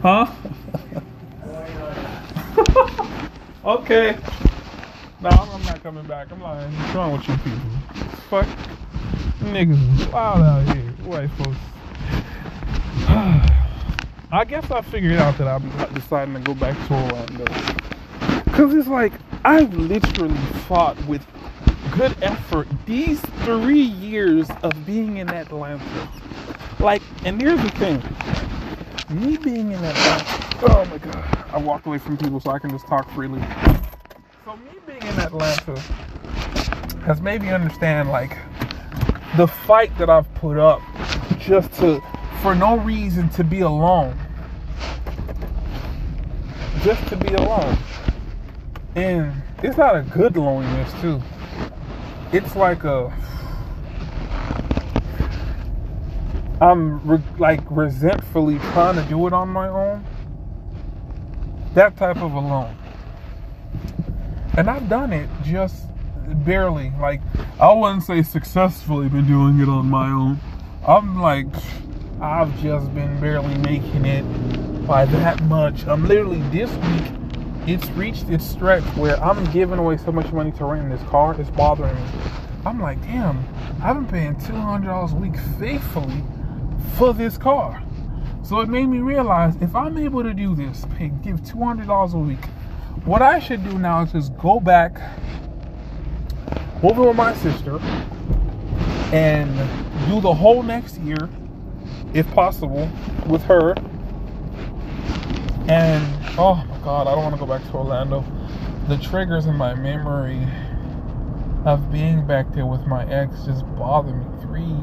[0.04, 0.32] Huh?
[3.66, 4.16] okay.
[5.22, 6.32] No, I'm I'm not coming back.
[6.32, 6.72] I'm lying.
[6.72, 7.60] What's wrong with you people?
[8.30, 8.48] Fuck.
[9.40, 10.92] Niggas is wild out here.
[11.04, 11.58] White folks.
[14.36, 17.46] I guess I figured out that I'm not deciding to go back to Orlando.
[18.44, 19.14] Because it's like,
[19.46, 20.36] I've literally
[20.68, 21.26] fought with
[21.94, 26.10] good effort these three years of being in Atlanta.
[26.82, 28.04] Like, and here's the thing
[29.10, 30.26] me being in Atlanta,
[30.64, 33.42] oh my god, I walked away from people so I can just talk freely.
[34.44, 35.80] So, me being in Atlanta
[37.06, 38.38] has made me understand, like,
[39.38, 40.82] the fight that I've put up
[41.38, 42.02] just to,
[42.42, 44.20] for no reason, to be alone.
[46.82, 47.78] Just to be alone.
[48.96, 49.34] And
[49.64, 51.22] it's not a good loneliness, too.
[52.32, 53.14] It's like a.
[56.62, 60.06] I'm re- like resentfully trying to do it on my own.
[61.74, 62.76] That type of alone.
[64.58, 65.88] And I've done it just
[66.46, 66.92] barely.
[67.00, 67.22] Like,
[67.60, 70.40] I wouldn't say successfully been doing it on my own.
[70.88, 71.48] I'm like,
[72.22, 74.24] I've just been barely making it
[74.86, 75.86] by that much.
[75.88, 77.12] I'm literally this week,
[77.68, 81.40] it's reached its stretch where I'm giving away so much money to rent this car,
[81.40, 82.02] it's bothering me.
[82.66, 83.44] I'm like, damn,
[83.82, 86.24] I've been paying $200 a week faithfully
[86.98, 87.82] for this car.
[88.44, 92.18] So it made me realize if I'm able to do this, pay, give $200 a
[92.18, 92.46] week,
[93.06, 95.00] what I should do now is just go back
[96.84, 97.80] over with my sister
[99.12, 99.50] and
[100.08, 101.30] do the whole next year,
[102.14, 102.90] if possible,
[103.28, 103.74] with her.
[105.68, 106.06] And
[106.38, 108.24] oh my god, I don't want to go back to Orlando.
[108.88, 110.48] The triggers in my memory
[111.66, 114.26] of being back there with my ex just bother me.
[114.42, 114.76] Three,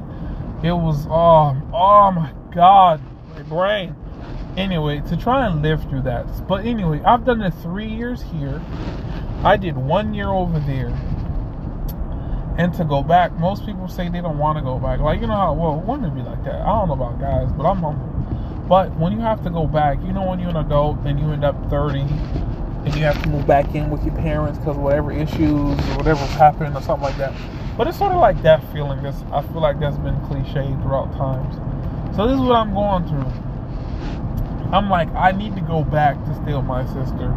[0.68, 3.00] it was oh oh my god,
[3.34, 3.94] my brain.
[4.56, 6.26] Anyway, to try and live through that.
[6.48, 8.60] But anyway, I've done it three years here.
[9.44, 10.92] I did one year over there.
[12.58, 15.00] And to go back, most people say they don't want to go back.
[15.00, 16.60] Like, you know how, well, women be like that.
[16.60, 18.11] I don't know about guys, but I'm humble.
[18.72, 21.30] But when you have to go back, you know, when you're an adult and you
[21.30, 25.12] end up 30 and you have to move back in with your parents because whatever
[25.12, 27.34] issues or whatever's happened or something like that.
[27.76, 29.02] But it's sort of like that feeling.
[29.02, 31.54] That's, I feel like that's been cliched throughout times.
[32.16, 33.30] So this is what I'm going through.
[34.72, 37.28] I'm like, I need to go back to steal my sister.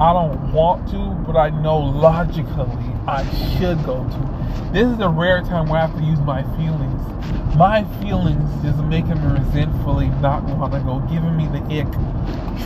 [0.00, 2.66] I don't want to, but I know logically
[3.06, 3.22] I
[3.56, 4.70] should go to.
[4.72, 7.54] This is a rare time where I have to use my feelings.
[7.54, 11.86] My feelings is making me resentfully not want to go, giving me the ick,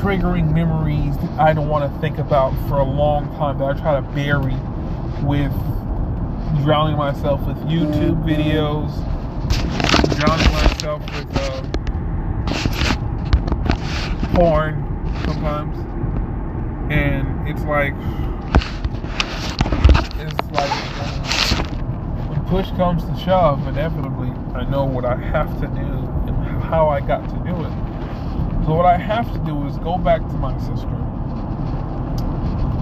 [0.01, 3.79] triggering memories that I don't want to think about for a long time that I
[3.79, 4.57] try to bury
[5.23, 5.53] with
[6.65, 8.91] drowning myself with YouTube videos,
[10.17, 11.73] drowning myself with um,
[14.35, 14.85] porn
[15.27, 15.88] sometimes
[16.91, 17.93] and it's like
[20.19, 20.71] it's like
[22.29, 26.89] when push comes to shove inevitably i know what i have to do and how
[26.89, 27.73] i got to do it.
[28.65, 30.89] So what i have to do is go back to my sister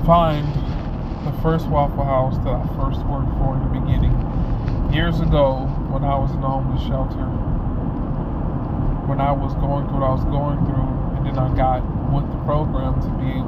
[0.06, 0.46] find
[1.26, 4.14] the first waffle house that i first worked for in the beginning.
[4.94, 7.26] Years ago when i was in the homeless shelter
[9.10, 12.26] when i was going through what i was going through and then i got with
[12.30, 13.45] the program to be able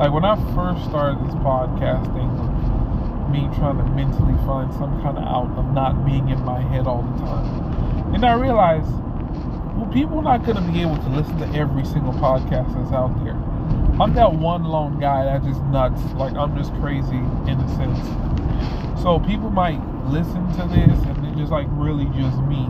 [0.00, 2.32] like when I first started this podcasting,
[3.30, 6.86] me trying to mentally find some kind of out of not being in my head
[6.86, 8.14] all the time.
[8.14, 8.90] And I realized,
[9.76, 12.94] well, people are not going to be able to listen to every single podcast that's
[12.94, 13.36] out there.
[14.00, 16.00] I'm that one lone guy that just nuts.
[16.14, 19.02] Like, I'm just crazy in a sense.
[19.02, 22.66] So people might listen to this and it's just like really just me.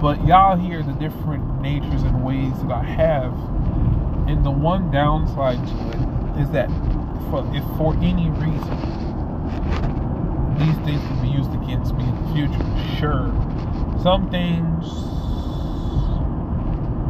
[0.00, 3.32] But y'all hear the different natures and ways that I have.
[4.28, 6.07] And the one downside to it
[6.38, 6.68] is that
[7.30, 8.76] for, if for any reason
[10.58, 13.30] these things can be used against me in the future, sure.
[14.02, 14.86] Some things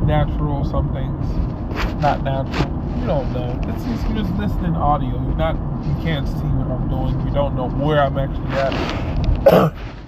[0.07, 2.79] natural, some things not natural.
[3.01, 3.61] You don't know.
[3.73, 5.11] It's just, you're just listening audio.
[5.11, 7.27] You're not you can't see what I'm doing.
[7.27, 9.75] You don't know where I'm actually at.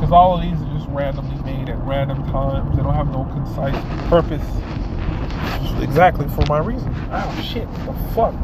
[0.00, 2.74] Because all of these are just randomly made at random times.
[2.74, 3.76] They don't have no concise
[4.08, 4.40] purpose.
[5.82, 6.94] Exactly for my reason.
[7.10, 8.34] Oh shit, what the fuck?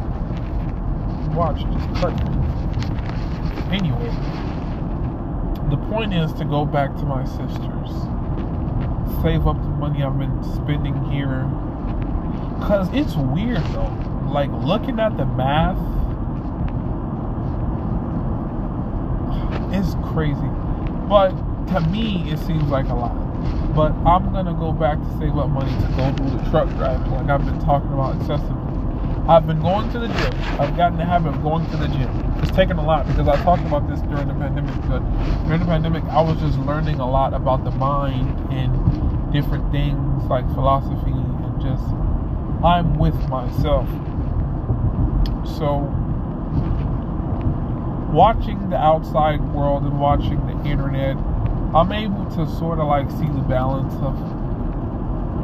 [1.34, 2.36] Watch just cut me.
[3.76, 4.10] Anyway,
[5.70, 7.90] the point is to go back to my sisters.
[9.22, 11.48] Save up the money I've been spending here.
[12.66, 13.92] Cause it's weird though.
[14.32, 15.78] Like looking at the math
[19.76, 20.48] it's crazy.
[21.08, 21.30] But
[21.68, 23.25] to me, it seems like a lot.
[23.76, 27.12] But I'm gonna go back to save up money to go do the truck driving,
[27.12, 28.56] like I've been talking about excessively.
[29.28, 30.32] I've been going to the gym.
[30.58, 32.08] I've gotten the habit of going to the gym.
[32.38, 34.74] It's taken a lot because I talked about this during the pandemic.
[34.88, 35.00] But
[35.44, 40.24] during the pandemic, I was just learning a lot about the mind and different things
[40.24, 41.84] like philosophy and just
[42.64, 43.88] I'm with myself.
[45.58, 45.92] So
[48.10, 51.16] watching the outside world and watching the internet,
[51.74, 54.14] I'm able to sort of like see the balance of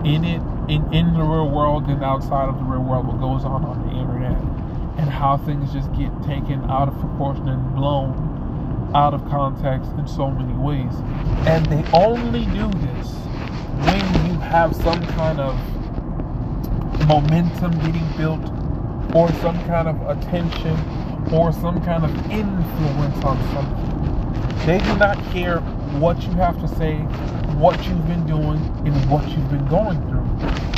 [0.07, 3.45] in it, in, in the real world and outside of the real world, what goes
[3.45, 4.37] on on the internet,
[4.99, 10.07] and how things just get taken out of proportion and blown out of context in
[10.07, 10.93] so many ways.
[11.47, 13.09] And they only do this
[13.87, 15.57] when you have some kind of
[17.07, 18.45] momentum getting built
[19.15, 20.77] or some kind of attention
[21.33, 24.67] or some kind of influence on something.
[24.67, 25.61] They do not care
[26.01, 26.97] what you have to say,
[27.59, 30.23] what you've been doing, and what you've been going through.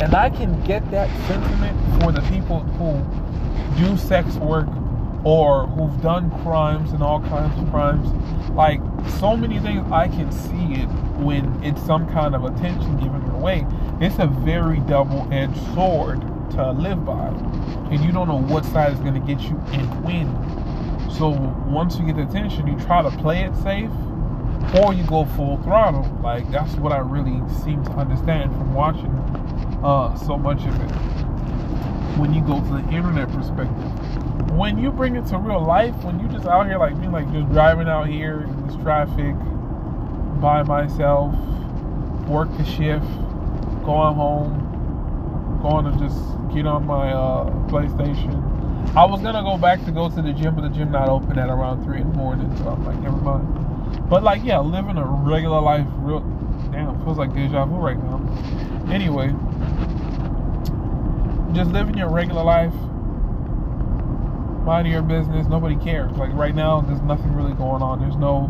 [0.03, 3.01] And I can get that sentiment for the people who
[3.77, 4.67] do sex work
[5.23, 8.07] or who've done crimes and all kinds of crimes.
[8.51, 8.79] Like
[9.19, 13.65] so many things, I can see it when it's some kind of attention given away.
[13.99, 17.27] It's a very double edged sword to live by.
[17.89, 20.29] And you don't know what side is going to get you and when.
[21.11, 21.29] So
[21.67, 23.89] once you get the attention, you try to play it safe
[24.79, 26.03] or you go full throttle.
[26.23, 29.11] Like that's what I really seem to understand from watching
[29.83, 30.91] uh, so much of it.
[32.17, 36.19] When you go to the internet perspective, when you bring it to real life, when
[36.19, 39.35] you just out here like me, like just driving out here in this traffic
[40.39, 41.35] by myself,
[42.27, 43.05] work the shift,
[43.83, 46.17] going home, going to just
[46.53, 48.41] get on my uh, PlayStation.
[48.95, 51.37] I was gonna go back to go to the gym, but the gym not open
[51.37, 53.64] at around three in the morning, so I'm like, never mind.
[54.09, 56.19] But like, yeah, living a regular life, real
[56.71, 58.21] damn, feels like deja vu right now.
[58.91, 59.33] Anyway,
[61.53, 62.73] just living your regular life,
[64.63, 65.47] minding your business.
[65.47, 66.11] Nobody cares.
[66.13, 67.99] Like right now, there's nothing really going on.
[67.99, 68.49] There's no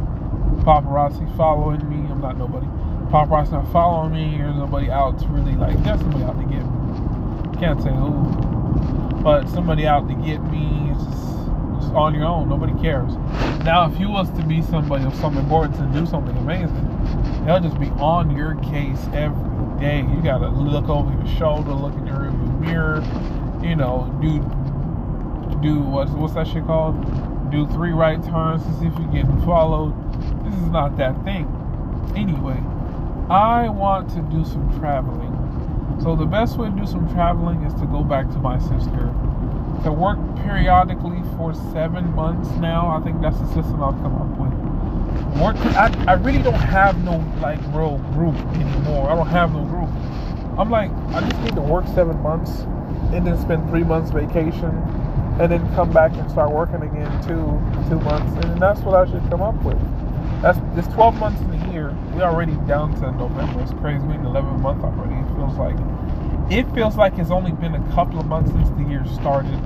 [0.63, 2.09] paparazzi following me.
[2.11, 2.67] I'm not nobody.
[3.11, 4.37] Paparazzi not following me.
[4.37, 5.81] There's nobody out to really like.
[5.83, 7.59] There's somebody out to get me.
[7.59, 8.11] Can't say who,
[9.23, 10.91] but somebody out to get me.
[10.91, 11.14] It's
[11.91, 12.49] on your own.
[12.49, 13.13] Nobody cares.
[13.63, 17.59] Now, if you was to be somebody of some importance and do something amazing, they'll
[17.59, 19.99] just be on your case every day.
[19.99, 23.03] You gotta look over your shoulder, look in your rearview mirror.
[23.63, 24.39] You know, do
[25.61, 26.95] do what's what's that shit called?
[27.51, 29.93] Do three right turns to see if you're getting followed.
[30.45, 31.45] This is not that thing.
[32.15, 32.61] Anyway,
[33.29, 35.31] I want to do some traveling.
[36.01, 39.13] So the best way to do some traveling is to go back to my sister.
[39.85, 42.87] To work periodically for seven months now.
[42.87, 45.39] I think that's the system I've come up with.
[45.39, 49.11] Work I, I really don't have no like real group anymore.
[49.11, 49.89] I don't have no group.
[50.57, 52.61] I'm like, I just need to work seven months
[53.13, 54.71] and then spend three months vacation
[55.39, 57.45] and then come back and start working again two
[57.87, 59.77] two months, and that's what I should come up with.
[60.41, 61.95] That's just 12 months in a year.
[62.13, 63.61] We're already down to November.
[63.61, 64.03] It's crazy.
[64.05, 65.13] We're in the 11th month already.
[65.13, 65.75] It feels like
[66.49, 69.59] it feels like it's only been a couple of months since the year started.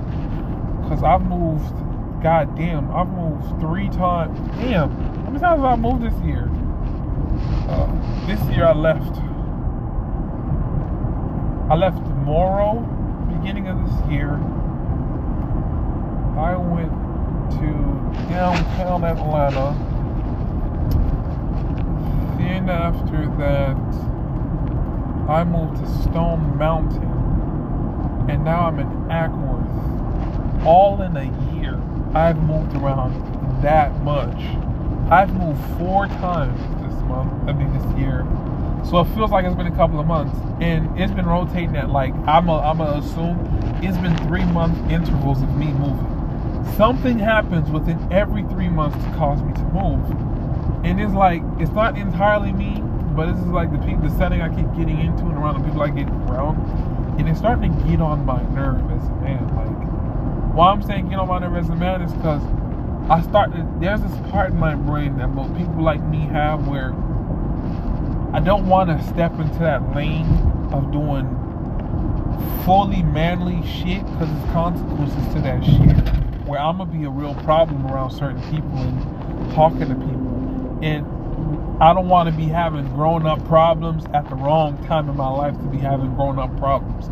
[0.90, 1.72] Cause I've moved.
[2.20, 4.36] God damn, I've moved three times.
[4.58, 6.50] Damn, how many times have I moved this year?
[7.70, 9.16] Uh, this year I left.
[11.70, 12.80] I left tomorrow,
[13.38, 14.34] beginning of this year.
[16.36, 16.90] I went
[17.52, 19.76] to downtown Atlanta.
[22.36, 23.76] Then after that,
[25.30, 27.06] I moved to Stone Mountain.
[28.28, 29.99] And now I'm in Acworth.
[30.64, 31.80] All in a year,
[32.14, 34.36] I've moved around that much.
[35.10, 38.26] I've moved four times this month, I mean this year.
[38.84, 41.90] So it feels like it's been a couple of months, and it's been rotating at
[41.90, 43.38] like I'm a, I'm gonna assume
[43.82, 46.06] it's been three month intervals of me moving.
[46.76, 51.72] Something happens within every three months to cause me to move, and it's like it's
[51.72, 52.82] not entirely me,
[53.14, 55.64] but this is like the people, the setting I keep getting into and around the
[55.66, 56.56] people I get around,
[57.18, 59.46] and it's starting to get on my nerve as a man.
[59.56, 59.69] Like,
[60.54, 62.42] why I'm saying get on my a man is because
[63.10, 63.50] I start.
[63.80, 66.92] There's this part in my brain that most people like me have where
[68.32, 70.26] I don't want to step into that lane
[70.72, 71.26] of doing
[72.64, 76.46] fully manly shit because there's consequences to that shit.
[76.46, 80.78] Where I'm gonna be a real problem around certain people and talking to people.
[80.82, 81.06] And
[81.82, 85.30] I don't want to be having grown up problems at the wrong time in my
[85.30, 87.08] life to be having grown up problems.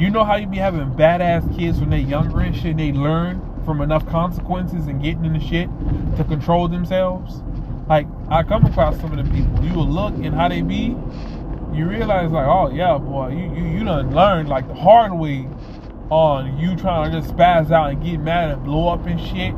[0.00, 3.42] You know how you be having badass kids when they're younger and shit, they learn
[3.64, 5.68] from enough consequences and getting into shit
[6.16, 7.42] to control themselves?
[7.90, 10.96] like I come across some of the people, you will look and how they be,
[11.74, 15.48] you realize like, oh yeah, boy, you you you done learned like the hard way
[16.08, 19.54] on you trying to just spaz out and get mad and blow up and shit.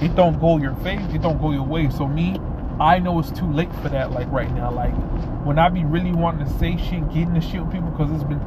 [0.00, 1.90] It don't go your face, it don't go your way.
[1.90, 2.38] So me,
[2.78, 4.12] I know it's too late for that.
[4.12, 4.94] Like right now, like
[5.46, 8.24] when I be really wanting to say shit, getting the shit with people, because it's
[8.24, 8.40] been,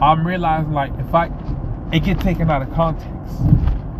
[0.00, 1.30] I'm realizing like if I,
[1.92, 3.40] it get taken out of context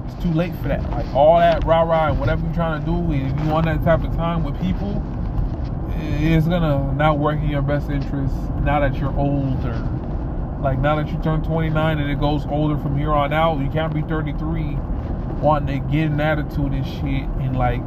[0.05, 0.88] it's too late for that.
[0.90, 3.82] Like all that rah rah and whatever you're trying to do, if you want that
[3.84, 5.02] type of time with people,
[5.96, 9.76] it's gonna not work in your best interest now that you're older.
[10.61, 13.68] Like now that you turn 29 and it goes older from here on out, you
[13.70, 14.76] can't be 33
[15.40, 17.82] wanting to get an attitude and shit and like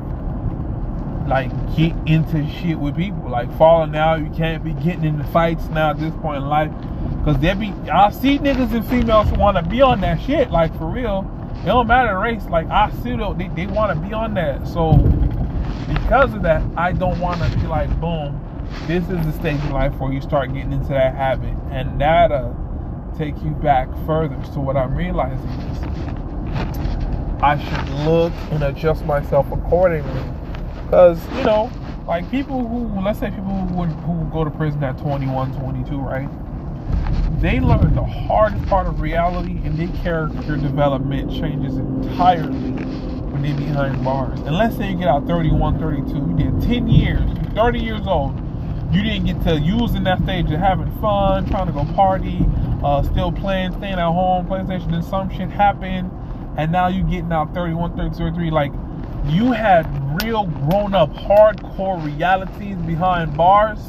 [1.28, 3.30] like get into shit with people.
[3.30, 6.72] Like falling out, you can't be getting into fights now at this point in life.
[7.24, 10.88] Cause there be I see niggas and females wanna be on that shit, like for
[10.88, 11.30] real.
[11.62, 12.46] It don't matter the race.
[12.46, 14.68] Like I see them, they, they want to be on that.
[14.68, 14.94] So
[15.88, 18.40] because of that, I don't want to be like, boom,
[18.86, 22.56] this is the stage in life where you start getting into that habit, and that'll
[23.18, 24.42] take you back further.
[24.54, 25.84] So what I'm realizing is,
[27.42, 30.37] I should look and adjust myself accordingly.
[30.88, 31.72] Because you know,
[32.08, 36.30] like people who, let's say people who who go to prison at 21, 22, right?
[37.40, 42.72] they learn the hardest part of reality and their character development changes entirely
[43.30, 44.40] when they're behind bars.
[44.40, 48.36] And let's say you get out 31, 32, you did 10 years, 30 years old,
[48.92, 52.40] you didn't get to use in that stage of having fun, trying to go party,
[52.84, 56.10] uh, still playing, staying at home, PlayStation, and some shit happened,
[56.58, 58.72] and now you getting out 31, 32, 33, like
[59.30, 59.86] you had
[60.24, 63.80] real grown up hardcore realities behind bars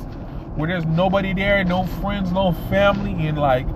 [0.57, 3.67] where there's nobody there, no friends, no family, and like,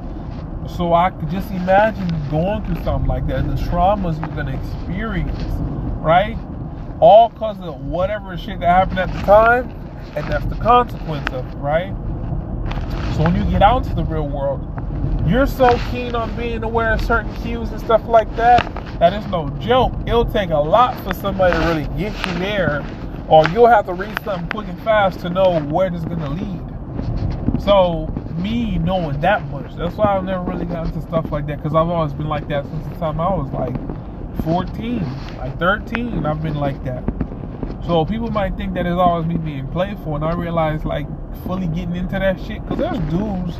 [0.76, 4.56] so I could just imagine going through something like that, and the traumas you're gonna
[4.56, 5.42] experience,
[6.00, 6.36] right?
[7.00, 9.70] All because of whatever shit that happened at the time,
[10.16, 11.94] and that's the consequence of it, right?
[13.16, 14.60] So when you get out into the real world,
[15.26, 18.60] you're so keen on being aware of certain cues and stuff like that
[18.98, 19.92] that it's no joke.
[20.06, 22.84] It'll take a lot for somebody to really get you there,
[23.28, 27.60] or you'll have to read something quick and fast to know where it's gonna lead.
[27.62, 28.06] So
[28.36, 31.74] me knowing that much, that's why I've never really gotten into stuff like that because
[31.74, 33.74] I've always been like that since the time I was like
[34.44, 35.00] 14,
[35.38, 36.26] like 13.
[36.26, 37.04] I've been like that.
[37.86, 41.06] So people might think that it's always me being playful, and I realize like
[41.44, 43.56] fully getting into that shit because there's dudes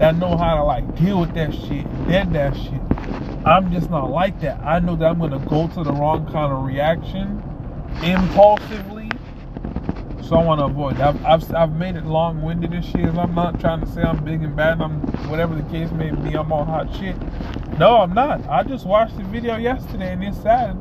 [0.00, 2.80] that know how to like deal with that shit, dead that shit.
[3.46, 4.60] I'm just not like that.
[4.60, 7.42] I know that I'm gonna go to the wrong kind of reaction
[8.02, 9.10] impulsively
[10.30, 11.00] so I want to avoid.
[11.00, 13.04] I've, I've, I've made it long winded and shit.
[13.04, 14.80] I'm not trying to say I'm big and bad.
[14.80, 16.36] I'm whatever the case may be.
[16.36, 17.16] I'm on hot shit.
[17.80, 18.46] No, I'm not.
[18.48, 20.74] I just watched the video yesterday and it's sad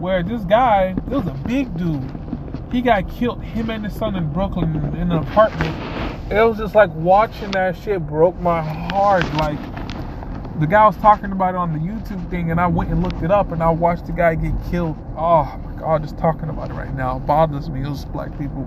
[0.00, 2.25] where this guy, this was a big dude.
[2.70, 3.42] He got killed.
[3.42, 5.74] Him and his son in Brooklyn in an apartment.
[6.32, 9.24] It was just like watching that shit broke my heart.
[9.34, 9.58] Like
[10.58, 13.22] the guy was talking about it on the YouTube thing, and I went and looked
[13.22, 14.96] it up, and I watched the guy get killed.
[15.16, 17.82] Oh my god, just talking about it right now it bothers me.
[17.82, 18.64] Those black people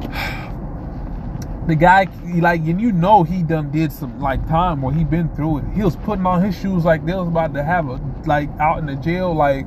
[1.66, 5.28] the guy like and you know he done did some like time where he been
[5.36, 8.00] through it he was putting on his shoes like they was about to have a
[8.24, 9.66] like out in the jail like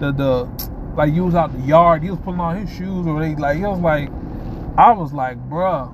[0.00, 3.20] the the like you was out the yard he was putting on his shoes or
[3.20, 4.08] they like he was like
[4.76, 5.92] i was like bruh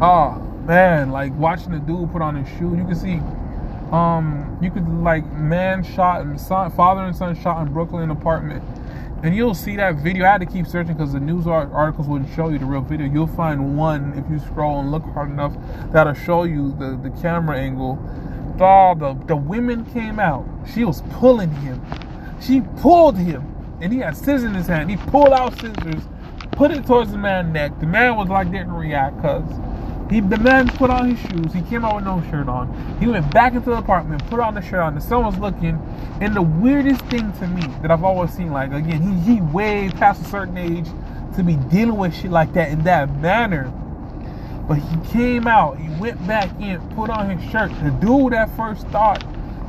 [0.00, 3.20] oh man like watching the dude put on his shoe you can see
[3.92, 8.64] um, you could like man shot and son, father and son shot in Brooklyn apartment,
[9.22, 10.24] and you'll see that video.
[10.24, 13.06] I had to keep searching because the news articles wouldn't show you the real video.
[13.06, 15.54] You'll find one if you scroll and look hard enough
[15.92, 17.98] that'll show you the the camera angle.
[18.58, 20.46] All the the women came out.
[20.72, 21.82] She was pulling him.
[22.44, 23.46] She pulled him,
[23.80, 24.90] and he had scissors in his hand.
[24.90, 26.02] He pulled out scissors,
[26.52, 27.78] put it towards the man's neck.
[27.78, 29.48] The man was like didn't react because
[30.10, 31.52] he the man put on his shoes.
[31.52, 32.98] He came out with no shirt on.
[32.98, 34.94] He went back into the apartment, put on the shirt on.
[34.94, 35.80] The sun was looking.
[36.20, 39.90] And the weirdest thing to me that I've always seen, like again, he he way
[39.90, 40.86] past a certain age
[41.36, 43.72] to be dealing with shit like that in that manner.
[44.68, 47.70] But he came out, he went back in, put on his shirt.
[47.82, 49.24] The dude at first thought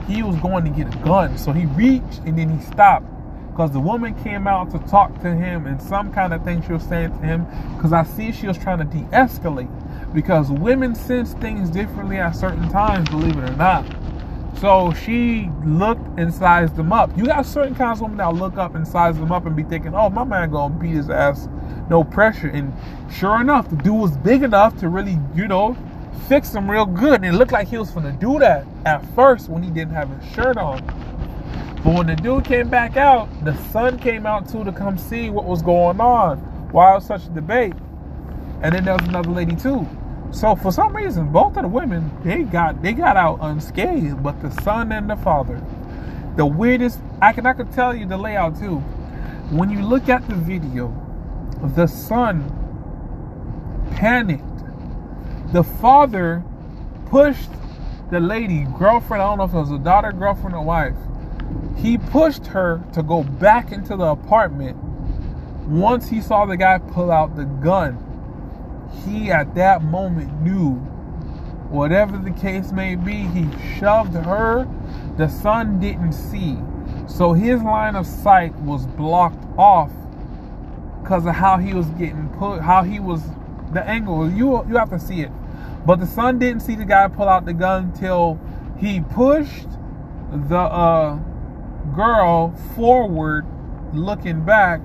[0.07, 1.37] he was going to get a gun.
[1.37, 3.07] So he reached and then he stopped.
[3.49, 6.73] Because the woman came out to talk to him and some kind of thing she
[6.73, 7.45] was saying to him.
[7.75, 9.69] Because I see she was trying to de escalate
[10.13, 13.85] because women sense things differently at certain times, believe it or not.
[14.59, 17.15] So she looked and sized them up.
[17.17, 19.63] You got certain kinds of women that look up and size them up and be
[19.63, 21.49] thinking, oh, my man gonna beat his ass,
[21.89, 22.47] no pressure.
[22.47, 22.73] And
[23.11, 25.75] sure enough, the dude was big enough to really, you know,
[26.27, 27.23] fix him real good.
[27.23, 30.09] And it looked like he was gonna do that at first when he didn't have
[30.09, 30.81] his shirt on.
[31.83, 35.29] But when the dude came back out, the son came out too to come see
[35.29, 36.37] what was going on.
[36.71, 37.73] Why was such a debate?
[38.61, 39.87] And then there was another lady too.
[40.31, 44.41] So for some reason, both of the women they got they got out unscathed, but
[44.41, 45.61] the son and the father.
[46.37, 48.77] The weirdest I can I could tell you the layout too.
[49.51, 50.91] When you look at the video,
[51.75, 52.49] the son
[53.91, 54.43] panicked.
[55.53, 56.43] The father
[57.05, 57.49] pushed
[58.11, 60.95] the lady, girlfriend, I don't know if it was a daughter, girlfriend, or wife.
[61.77, 64.77] He pushed her to go back into the apartment
[65.67, 67.97] once he saw the guy pull out the gun
[69.05, 70.75] he at that moment knew
[71.69, 73.47] whatever the case may be, he
[73.79, 74.67] shoved her.
[75.17, 76.57] The son didn't see.
[77.07, 79.91] So his line of sight was blocked off
[81.01, 83.21] because of how he was getting put, how he was,
[83.73, 84.29] the angle.
[84.29, 85.31] You, you have to see it.
[85.85, 88.39] But the son didn't see the guy pull out the gun till
[88.79, 89.67] he pushed
[90.31, 91.15] the uh,
[91.95, 93.45] girl forward,
[93.93, 94.81] looking back,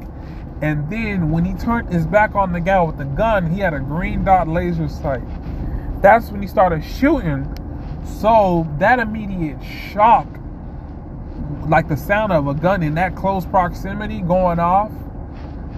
[0.60, 3.74] and then when he turned his back on the guy with the gun, he had
[3.74, 5.22] a green dot laser sight.
[6.02, 7.54] That's when he started shooting.
[8.20, 10.26] So that immediate shock,
[11.68, 14.90] like the sound of a gun in that close proximity going off,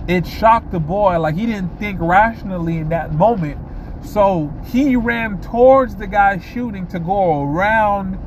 [0.08, 1.18] it shocked the boy.
[1.18, 3.58] Like he didn't think rationally in that moment.
[4.02, 8.18] So he ran towards the guy shooting to go around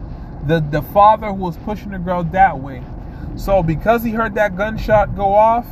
[0.47, 2.83] the, the father who was pushing the girl that way.
[3.35, 5.65] So because he heard that gunshot go off,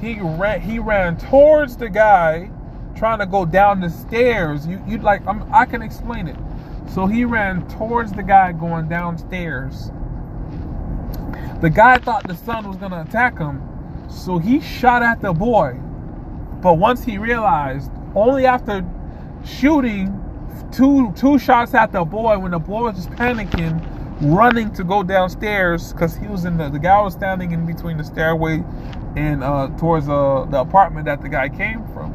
[0.00, 2.50] he ran he ran towards the guy
[2.94, 4.66] trying to go down the stairs.
[4.66, 6.36] You you like I'm, I can explain it.
[6.92, 9.90] So he ran towards the guy going downstairs.
[11.60, 13.62] The guy thought the son was gonna attack him,
[14.08, 15.78] so he shot at the boy.
[16.60, 18.84] But once he realized, only after
[19.48, 20.12] shooting
[20.72, 23.82] two two shots at the boy, when the boy was just panicking,
[24.20, 27.96] running to go downstairs because he was in the the guy was standing in between
[27.96, 28.62] the stairway
[29.16, 32.14] and uh, towards uh, the apartment that the guy came from.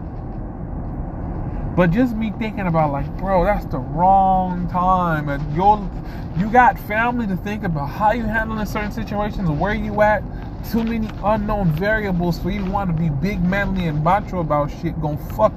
[1.76, 5.90] But just me thinking about like, bro, that's the wrong time, and you
[6.38, 10.24] you got family to think about how you handling certain situations, where you at.
[10.72, 15.00] Too many unknown variables for you want to be big, manly, and macho about shit.
[15.02, 15.52] Gonna fuck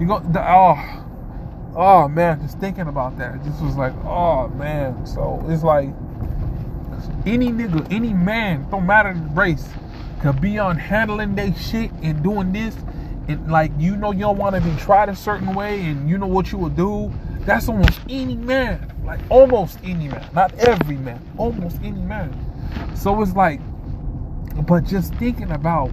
[0.00, 0.20] you go.
[0.20, 1.05] The, oh,
[1.76, 5.06] oh man, just thinking about that, just was like, oh man.
[5.06, 5.90] So it's like
[7.26, 9.68] any nigga, any man, don't matter the race
[10.20, 12.74] could be on handling their shit and doing this
[13.28, 16.16] and like you know you don't want to be tried a certain way and you
[16.16, 20.96] know what you will do that's almost any man like almost any man not every
[20.96, 22.32] man almost any man
[22.96, 23.60] so it's like
[24.66, 25.90] but just thinking about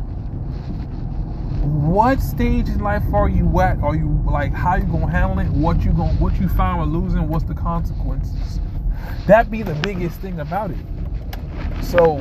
[1.64, 3.80] what stage in life are you at?
[3.80, 5.48] Are you like how you gonna handle it?
[5.50, 7.30] What you gonna what you find with losing?
[7.30, 8.60] What's the consequences?
[9.28, 10.78] That be the biggest thing about it.
[11.82, 12.18] So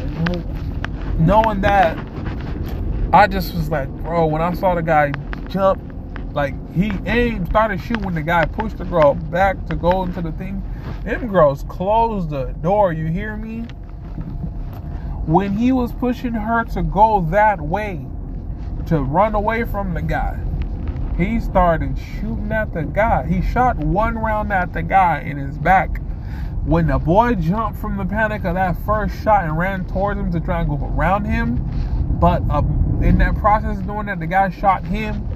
[1.18, 1.98] knowing that,
[3.12, 5.12] I just was like, bro, when I saw the guy
[5.48, 5.80] jump,
[6.34, 10.32] like he aimed, started shooting the guy pushed the girl back to go into the
[10.32, 10.62] thing.
[11.04, 13.62] Them girls closed the door, you hear me?
[15.26, 18.06] When he was pushing her to go that way,
[18.86, 20.38] to run away from the guy,
[21.16, 23.26] he started shooting at the guy.
[23.26, 26.00] He shot one round at the guy in his back
[26.64, 30.30] when the boy jumped from the panic of that first shot and ran towards him
[30.30, 31.56] to try and go around him,
[32.20, 32.62] but uh,
[33.02, 35.26] in that process of doing that, the guy shot him.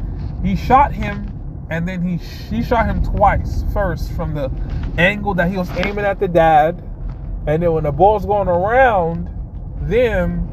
[0.45, 3.65] He shot him, and then he she shot him twice.
[3.73, 4.53] First from the
[4.99, 6.81] angle that he was aiming at the dad,
[7.49, 9.29] And then when the boy was going around
[9.81, 10.49] them,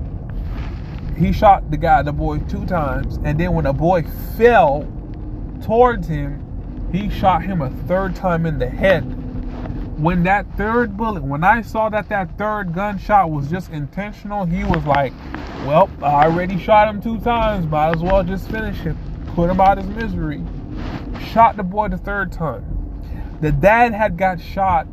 [1.17, 3.17] he shot the guy, the boy, two times.
[3.23, 4.03] And then when the boy
[4.37, 4.87] fell
[5.63, 9.01] towards him, he shot him a third time in the head.
[9.99, 14.63] When that third bullet, when I saw that that third gunshot was just intentional, he
[14.63, 15.13] was like,
[15.65, 18.97] Well, I already shot him two times, might as well just finish him,
[19.35, 20.43] put him out his misery.
[21.31, 22.73] Shot the boy the third time.
[23.39, 24.87] The dad had got shot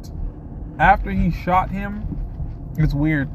[0.79, 2.07] after he shot him.
[2.79, 3.29] It's weird.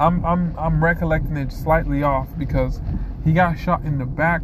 [0.00, 2.80] I'm I'm I'm recollecting it slightly off because
[3.24, 4.42] he got shot in the back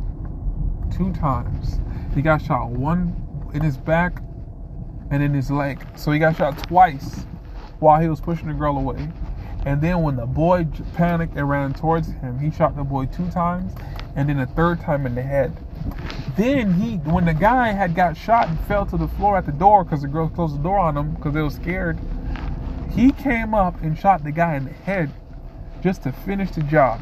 [0.90, 1.78] two times.
[2.14, 3.14] He got shot one
[3.54, 4.18] in his back
[5.10, 5.86] and in his leg.
[5.96, 7.26] So he got shot twice
[7.78, 9.08] while he was pushing the girl away.
[9.64, 13.30] And then when the boy panicked and ran towards him, he shot the boy two
[13.30, 13.74] times
[14.16, 15.52] and then a third time in the head.
[16.36, 19.52] Then he, when the guy had got shot and fell to the floor at the
[19.52, 21.98] door because the girl closed the door on him because they were scared,
[22.90, 25.10] he came up and shot the guy in the head
[25.84, 26.98] just to finish the job.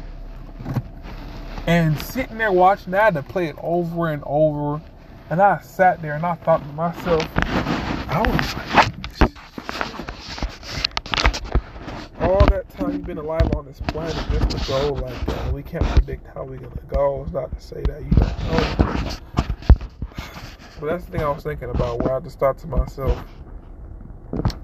[1.65, 4.81] And sitting there watching that, to play it over and over,
[5.29, 9.31] and I sat there and I thought to myself, I was like,
[12.19, 15.53] all that time you've been alive on this planet just to go like that.
[15.53, 17.23] We can't predict how we're gonna go.
[17.23, 19.15] It's not to say that you don't know.
[20.81, 23.17] But that's the thing I was thinking about where I just thought to myself,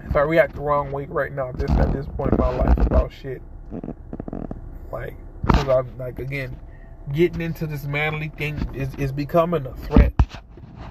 [0.10, 2.78] if I react the wrong way right now, just at this point in my life
[2.80, 3.42] about shit,
[4.92, 5.16] like,
[5.46, 6.60] because I'm like again,
[7.14, 10.14] getting into this manly thing is is becoming a threat.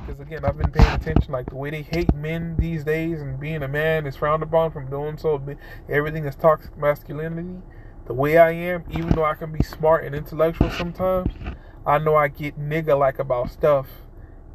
[0.06, 3.38] Because again, I've been paying attention, like the way they hate men these days, and
[3.38, 5.40] being a man is frowned upon from doing so.
[5.88, 7.60] Everything is toxic masculinity.
[8.06, 11.34] The way I am, even though I can be smart and intellectual sometimes,
[11.86, 13.86] I know I get nigga like about stuff.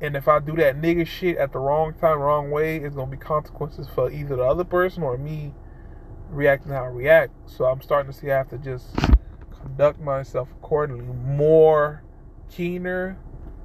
[0.01, 3.11] And if I do that nigga shit at the wrong time, wrong way, it's gonna
[3.11, 5.53] be consequences for either the other person or me
[6.33, 7.31] reacting how I react.
[7.49, 8.95] So I'm starting to see I have to just
[9.51, 12.03] conduct myself accordingly, more
[12.49, 13.17] keener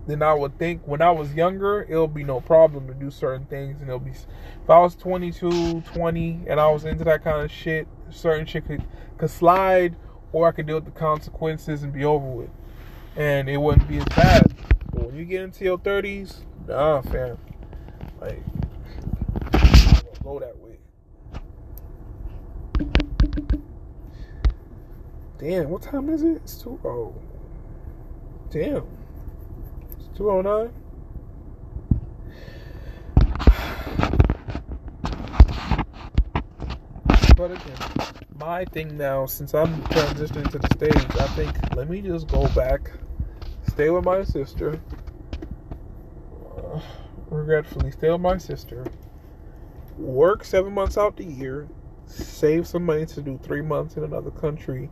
[0.07, 0.83] than I would think.
[0.87, 4.11] When I was younger, it'll be no problem to do certain things, and it'll be.
[4.11, 8.67] If I was 22, 20, and I was into that kind of shit, certain shit
[8.67, 8.83] could,
[9.19, 9.97] could slide,
[10.33, 12.51] or I could deal with the consequences and be over with,
[13.17, 14.43] and it wouldn't be as bad.
[14.93, 17.39] But when you get into your 30s, nah, fam,
[18.21, 18.43] like,
[20.23, 20.68] go that way.
[25.39, 26.35] Damn, what time is it?
[26.39, 27.15] It's two oh.
[28.51, 28.83] Damn.
[29.97, 30.73] It's two oh nine.
[37.37, 37.77] But again,
[38.37, 42.49] my thing now, since I'm transitioning to the stage, I think let me just go
[42.49, 42.91] back,
[43.69, 44.81] stay with my sister.
[46.57, 46.81] Uh,
[47.31, 48.85] regretfully, stay with my sister.
[49.99, 51.69] Work seven months out the year,
[52.07, 54.91] save some money to do three months in another country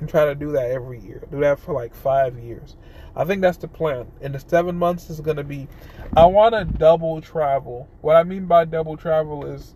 [0.00, 1.22] and try to do that every year.
[1.30, 2.76] Do that for like five years.
[3.14, 4.06] I think that's the plan.
[4.20, 5.68] And the seven months is going to be,
[6.16, 7.88] I want to double travel.
[8.02, 9.74] What I mean by double travel is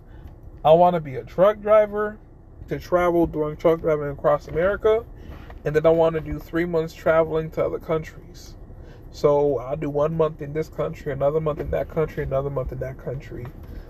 [0.64, 2.18] I want to be a truck driver
[2.68, 5.04] to travel during truck driving across America.
[5.64, 8.54] And then I want to do three months traveling to other countries.
[9.10, 12.72] So I'll do one month in this country, another month in that country, another month
[12.72, 13.46] in that country.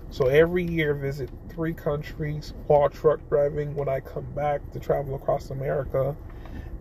[0.09, 5.15] So every year, visit three countries while truck driving when I come back to travel
[5.15, 6.15] across America.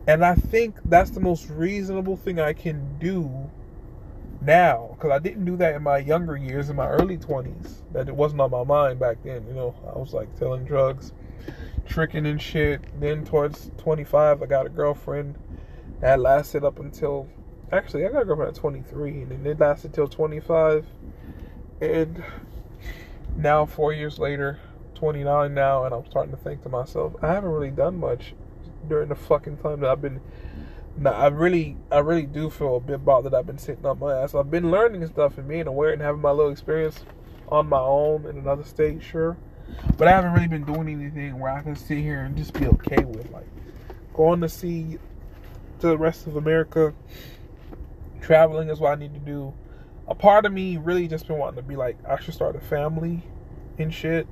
[0.07, 3.51] And I think that's the most reasonable thing I can do
[4.41, 7.83] now because I didn't do that in my younger years, in my early 20s.
[7.93, 9.47] That it wasn't on my mind back then.
[9.47, 11.13] You know, I was like selling drugs,
[11.87, 12.81] tricking and shit.
[13.01, 15.37] Then towards 25, I got a girlfriend
[16.01, 17.29] that lasted up until
[17.73, 20.87] actually, I got a girlfriend at 23, and then it lasted till 25.
[21.81, 22.23] And
[23.37, 24.59] now four years later
[24.95, 28.35] 29 now and i'm starting to think to myself i haven't really done much
[28.89, 30.21] during the fucking time that i've been
[30.97, 33.33] now, I really, I really do feel a bit bothered.
[33.33, 34.35] I've been sitting on my ass.
[34.35, 37.05] I've been learning stuff and being aware and having my little experience
[37.49, 39.37] on my own in another state, sure.
[39.97, 42.67] But I haven't really been doing anything where I can sit here and just be
[42.67, 43.47] okay with like
[44.15, 44.99] going to see
[45.79, 46.93] the rest of America.
[48.21, 49.55] Traveling is what I need to do
[50.11, 52.61] a part of me really just been wanting to be like, I should start a
[52.61, 53.23] family
[53.79, 54.27] and shit.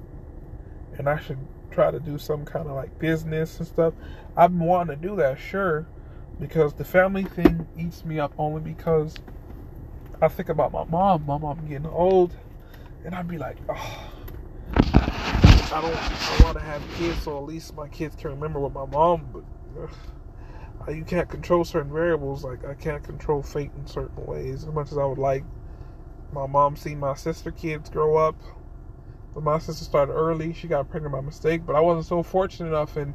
[0.99, 1.39] And I should
[1.71, 3.95] try to do some kind of like business and stuff.
[4.37, 5.87] I've been wanting to do that, sure.
[6.41, 9.15] Because the family thing eats me up only because
[10.21, 11.25] I think about my mom.
[11.25, 12.35] My mom getting old.
[13.05, 14.11] And I'd be like, oh,
[14.75, 18.73] I don't I want to have kids so at least my kids can remember what
[18.73, 19.45] my mom,
[19.77, 22.43] but you can't control certain variables.
[22.43, 25.45] Like I can't control fate in certain ways as much as I would like
[26.33, 28.37] my mom seen my sister kids grow up.
[29.35, 30.53] But my sister started early.
[30.53, 33.15] She got pregnant by mistake, but I wasn't so fortunate enough and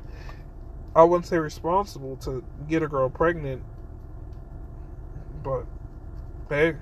[0.95, 3.63] I wouldn't say responsible to get a girl pregnant.
[5.43, 5.65] But
[6.49, 6.75] hey,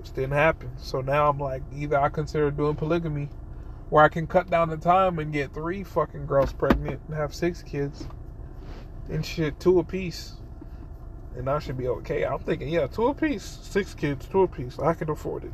[0.00, 0.70] just didn't happen.
[0.78, 3.28] So now I'm like, either I consider doing polygamy,
[3.90, 7.34] where I can cut down the time and get three fucking girls pregnant and have
[7.34, 8.06] six kids,
[9.10, 10.34] and shit, two apiece,
[11.36, 12.24] and I should be okay.
[12.24, 14.78] I'm thinking, yeah, two apiece, six kids, two apiece.
[14.78, 15.52] I can afford it.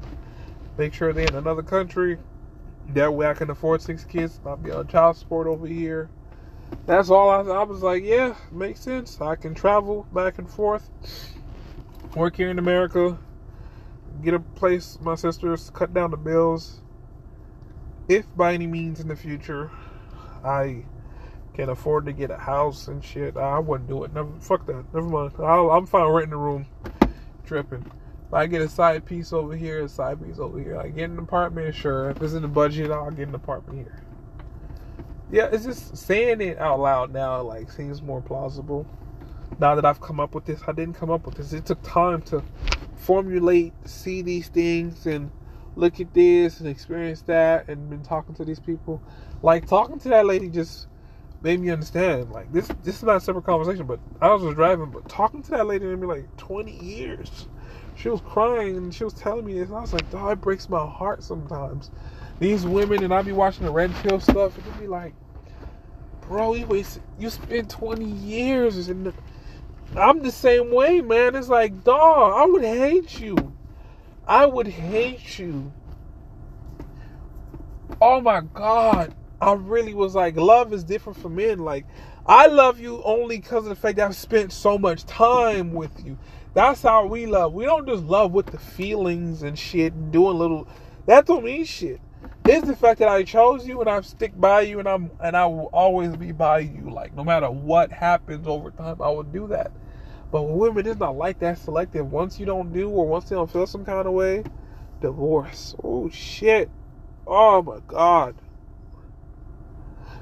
[0.79, 2.19] Make sure they're in another country.
[2.89, 6.11] That way I can afford six kids, not be on child support over here.
[6.87, 9.21] That's all I, I was like, yeah, makes sense.
[9.21, 10.91] I can travel back and forth,
[12.17, 13.19] work here in America,
[14.23, 16.81] get a place, my sisters, cut down the bills.
[18.09, 19.71] If by any means in the future
[20.45, 20.85] I
[21.55, 24.13] can afford to get a house and shit, I wouldn't do it.
[24.15, 24.85] Never, fuck that.
[24.95, 25.33] Never mind.
[25.39, 26.67] i am fine renting a room,
[27.45, 27.85] tripping.
[28.29, 30.79] If I get a side piece over here, a side piece over here.
[30.79, 32.11] I get an apartment, sure.
[32.11, 34.05] If it's in the budget, I'll get an apartment here.
[35.33, 38.87] Yeah, it's just saying it out loud now, like seems more plausible.
[39.59, 41.53] Now that I've come up with this, I didn't come up with this.
[41.53, 42.43] It took time to
[42.97, 45.31] formulate, see these things, and
[45.77, 49.03] look at this and experience that, and been talking to these people.
[49.43, 50.87] Like talking to that lady just
[51.43, 52.31] made me understand.
[52.31, 55.43] Like this, this is not a separate conversation, but I was just driving, but talking
[55.45, 57.49] to that lady made me like 20 years.
[57.97, 60.41] She was crying and she was telling me this, and I was like, "Dog, it
[60.41, 61.91] breaks my heart sometimes."
[62.39, 65.13] These women, and I be watching the red pill stuff, and it be like,
[66.23, 69.13] "Bro, you wasted, you spent 20 years in."
[69.97, 71.35] I'm the same way, man.
[71.35, 73.53] It's like, dog, I would hate you.
[74.27, 75.73] I would hate you.
[78.01, 79.15] Oh my God.
[79.41, 81.61] I really was like, love is different for men.
[81.61, 81.87] Like,
[82.27, 86.05] I love you only because of the fact that I've spent so much time with
[86.05, 86.19] you.
[86.53, 87.55] That's how we love.
[87.55, 90.69] We don't just love with the feelings and shit and doing little.
[91.07, 92.01] That don't mean shit.
[92.45, 95.37] It's the fact that I chose you and I stick by you and I'm and
[95.37, 96.91] I will always be by you.
[96.91, 99.71] Like no matter what happens over time, I will do that.
[100.31, 102.11] But with women, it's not like that selective.
[102.11, 104.45] Once you don't do or once they don't feel some kind of way,
[105.01, 105.75] divorce.
[105.83, 106.71] Oh shit.
[107.27, 108.35] Oh my god.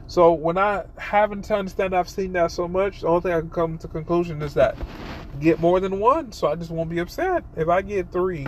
[0.09, 3.41] So when I haven't to understand I've seen that so much, the only thing I
[3.41, 4.75] can come to conclusion is that
[5.39, 7.45] get more than one, so I just won't be upset.
[7.57, 8.47] If I get three,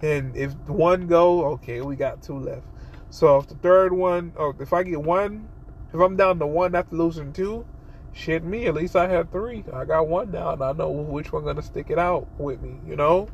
[0.00, 2.66] and if one go, okay, we got two left.
[3.10, 5.46] So if the third one, or oh, if I get one,
[5.92, 7.66] if I'm down to one after losing two,
[8.14, 9.64] shit me, at least I had three.
[9.74, 12.78] I got one now, and I know which one gonna stick it out with me,
[12.86, 13.28] you know?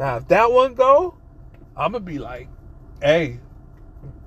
[0.00, 1.14] Now if that one go,
[1.76, 2.48] I'm gonna be like,
[3.00, 3.38] hey,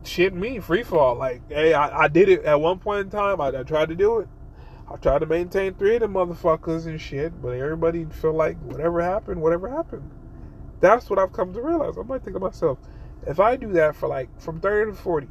[0.08, 1.16] shit me, free fall.
[1.16, 3.42] Like, hey, I, I did it at one point in time.
[3.42, 4.28] I, I tried to do it.
[4.90, 9.02] I tried to maintain three of the motherfuckers and shit, but everybody feel like whatever
[9.02, 10.10] happened, whatever happened.
[10.80, 11.98] That's what I've come to realize.
[11.98, 12.78] I might think of myself.
[13.26, 15.28] If I do that for like from 30 to 40,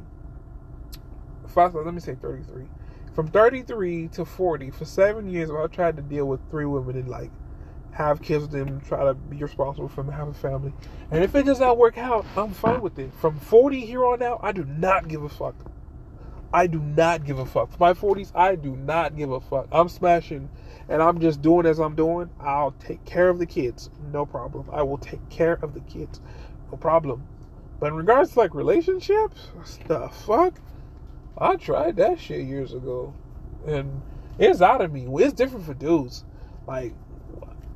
[1.47, 2.65] if let me say 33
[3.15, 7.07] from 33 to 40 for seven years i tried to deal with three women and
[7.07, 7.31] like
[7.97, 10.71] have kids with them try to be responsible for them have a family.
[11.09, 13.11] And if it does not work out i'm fine with it.
[13.15, 15.55] From 40 here on out i do not give a fuck.
[16.53, 17.71] I do not give a fuck.
[17.71, 19.67] For my 40s i do not give a fuck.
[19.71, 20.47] I'm smashing
[20.87, 22.29] and i'm just doing as i'm doing.
[22.39, 23.89] I'll take care of the kids.
[24.13, 24.69] No problem.
[24.71, 26.21] I will take care of the kids.
[26.71, 27.25] No problem.
[27.79, 29.49] But in regards to like relationships
[29.87, 30.59] the fuck?
[31.35, 33.13] I tried that shit years ago,
[33.65, 34.01] and
[34.37, 35.07] it's out of me.
[35.23, 36.25] It's different for dudes.
[36.67, 36.93] Like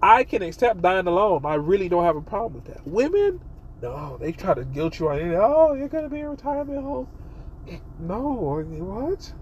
[0.02, 1.46] I can accept dying alone.
[1.46, 2.86] I really don't have a problem with that.
[2.88, 3.40] Women,
[3.82, 5.36] no, they try to guilt you on it.
[5.36, 7.08] Oh, you're gonna be in retirement home.
[8.00, 9.34] No, what?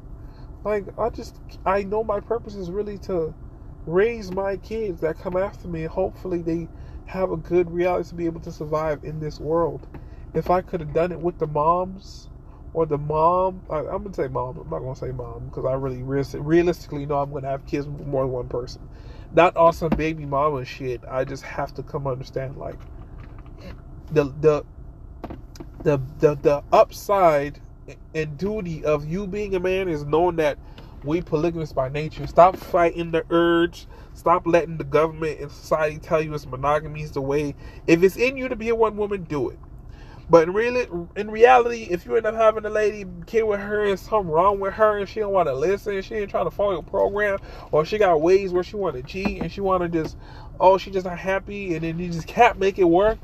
[0.66, 3.34] Like I just I know my purpose is really to
[3.86, 5.84] raise my kids that come after me.
[5.84, 6.68] Hopefully they
[7.06, 9.88] have a good reality to be able to survive in this world.
[10.34, 12.30] If I could have done it with the moms
[12.74, 13.62] or the mom.
[13.70, 14.58] I, am gonna say mom.
[14.58, 18.06] I'm not gonna say mom because I really realistically know I'm gonna have kids with
[18.06, 18.88] more than one person.
[19.34, 21.02] Not awesome baby mama shit.
[21.08, 22.80] I just have to come understand like
[24.12, 24.66] the the
[25.84, 27.62] the the, the upside
[28.14, 30.58] and duty of you being a man is knowing that
[31.04, 32.28] we polygamists by nature.
[32.28, 33.88] Stop fighting the urge.
[34.14, 37.56] Stop letting the government and society tell you it's monogamy is the way.
[37.88, 39.60] If it's in you to be a one woman, do it.
[40.30, 43.86] But in really, in reality, if you end up having a lady kid with her
[43.86, 46.52] and something wrong with her and she don't want to listen, she ain't trying to
[46.52, 47.40] follow your program,
[47.72, 50.18] or she got ways where she want to cheat and she want to just,
[50.60, 53.18] oh, she just not happy and then you just can't make it work,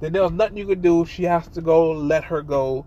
[0.00, 1.04] then there's nothing you can do.
[1.04, 2.86] She has to go, let her go.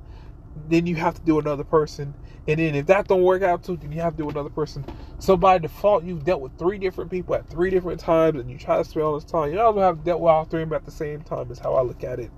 [0.70, 2.14] Then you have to do another person.
[2.48, 4.86] And then if that don't work out too, then you have to do another person.
[5.20, 8.58] So by default, you've dealt with three different people at three different times, and you
[8.58, 9.52] try to spend all this time.
[9.52, 11.52] You also have dealt with all three of them at the same time.
[11.52, 12.32] Is how I look at it.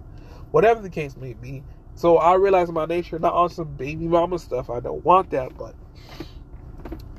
[0.51, 1.63] Whatever the case may be,
[1.97, 4.69] So I realize my nature, not on some baby mama stuff.
[4.69, 5.73] I don't want that, but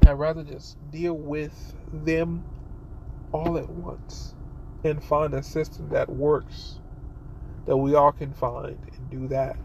[0.06, 2.44] I'd rather just deal with them
[3.32, 4.36] all at once
[4.84, 6.78] and find a system that works
[7.66, 9.56] that we all can find and do that.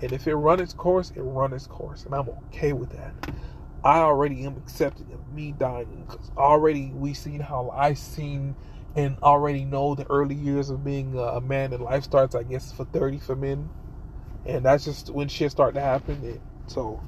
[0.00, 3.12] And if it run its course, it run its course, and I'm okay with that.
[3.82, 8.54] I already am accepting of me dying because already we seen how I seen
[8.96, 12.34] and already know the early years of being a man and life starts.
[12.34, 13.70] I guess for thirty for men,
[14.46, 16.40] and that's just when shit start to happen.
[16.68, 17.02] So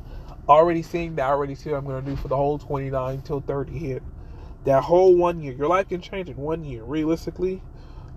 [0.48, 3.40] already seeing that, already see what I'm gonna do for the whole twenty nine till
[3.40, 4.00] thirty here.
[4.64, 6.84] That whole one year, your life can change in one year.
[6.84, 7.62] Realistically,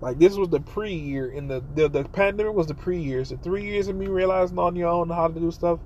[0.01, 3.29] like this was the pre-year, and the, the the pandemic was the pre-years.
[3.29, 5.79] The three years of me realizing on your own how to do stuff,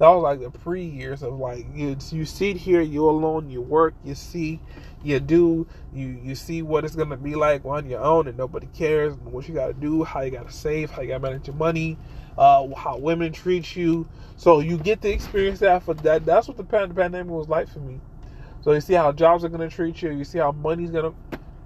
[0.00, 3.92] that was like the pre-years of like you you sit here, you alone, you work,
[4.02, 4.58] you see,
[5.02, 8.66] you do, you you see what it's gonna be like on your own, and nobody
[8.72, 9.12] cares.
[9.12, 11.98] And what you gotta do, how you gotta save, how you gotta manage your money,
[12.38, 14.08] uh, how women treat you.
[14.38, 16.24] So you get to experience that for that.
[16.24, 18.00] That's what the pandemic was like for me.
[18.62, 20.12] So you see how jobs are gonna treat you.
[20.12, 21.12] You see how money's gonna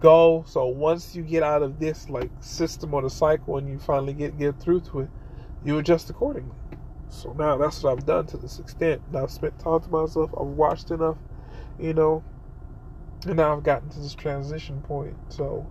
[0.00, 0.42] go.
[0.48, 4.12] So once you get out of this like system or the cycle and you finally
[4.12, 5.08] get get through to it,
[5.64, 6.56] you adjust accordingly.
[7.14, 9.02] So now that's what I've done to this extent.
[9.14, 10.30] I've spent time to myself.
[10.38, 11.16] I've watched enough,
[11.78, 12.22] you know,
[13.26, 15.16] and now I've gotten to this transition point.
[15.28, 15.66] So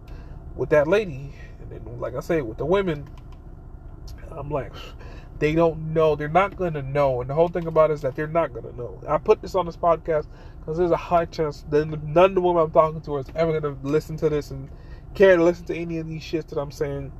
[0.56, 3.10] with that lady, and then like I say, with the women,
[4.32, 4.72] I'm like,
[5.40, 6.16] they don't know.
[6.16, 7.22] They're not gonna know.
[7.22, 9.02] And the whole thing about it is that they're not gonna know.
[9.08, 10.28] I put this on this podcast
[10.60, 13.60] because there's a high chance that none of the women I'm talking to is ever
[13.60, 14.70] gonna listen to this and
[15.14, 17.12] care to listen to any of these shits that I'm saying.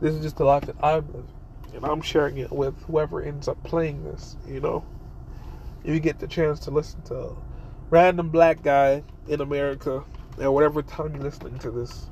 [0.00, 1.28] This is just the life that I'm living,
[1.74, 4.36] and I'm sharing it with whoever ends up playing this.
[4.46, 4.84] You know,
[5.84, 7.36] if you get the chance to listen to a
[7.90, 10.04] random black guy in America
[10.40, 12.08] at whatever time you're listening to this,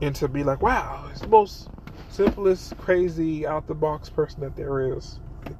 [0.00, 1.68] and to be like, wow, it's the most
[2.08, 5.20] simplest, crazy, out the box person that there is.
[5.44, 5.56] Like,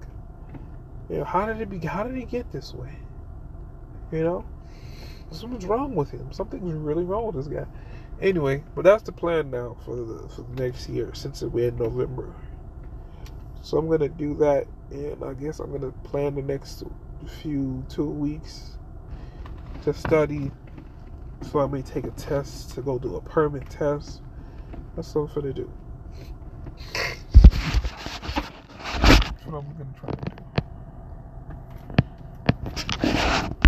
[1.09, 1.79] you know, how did it be?
[1.79, 2.97] How did he get this way?
[4.13, 4.45] You know,
[5.31, 6.33] something's wrong with him.
[6.33, 7.67] Something's really wrong with this guy.
[8.21, 11.77] Anyway, but that's the plan now for the for the next year since we're in
[11.77, 12.35] November.
[13.63, 16.85] So I'm gonna do that, and I guess I'm gonna plan the next
[17.43, 18.79] few two weeks
[19.83, 20.51] to study.
[21.51, 24.23] So I may take a test to go do a permit test.
[24.97, 25.71] That's what I'm gonna do.
[28.95, 30.41] That's what I'm gonna try to do.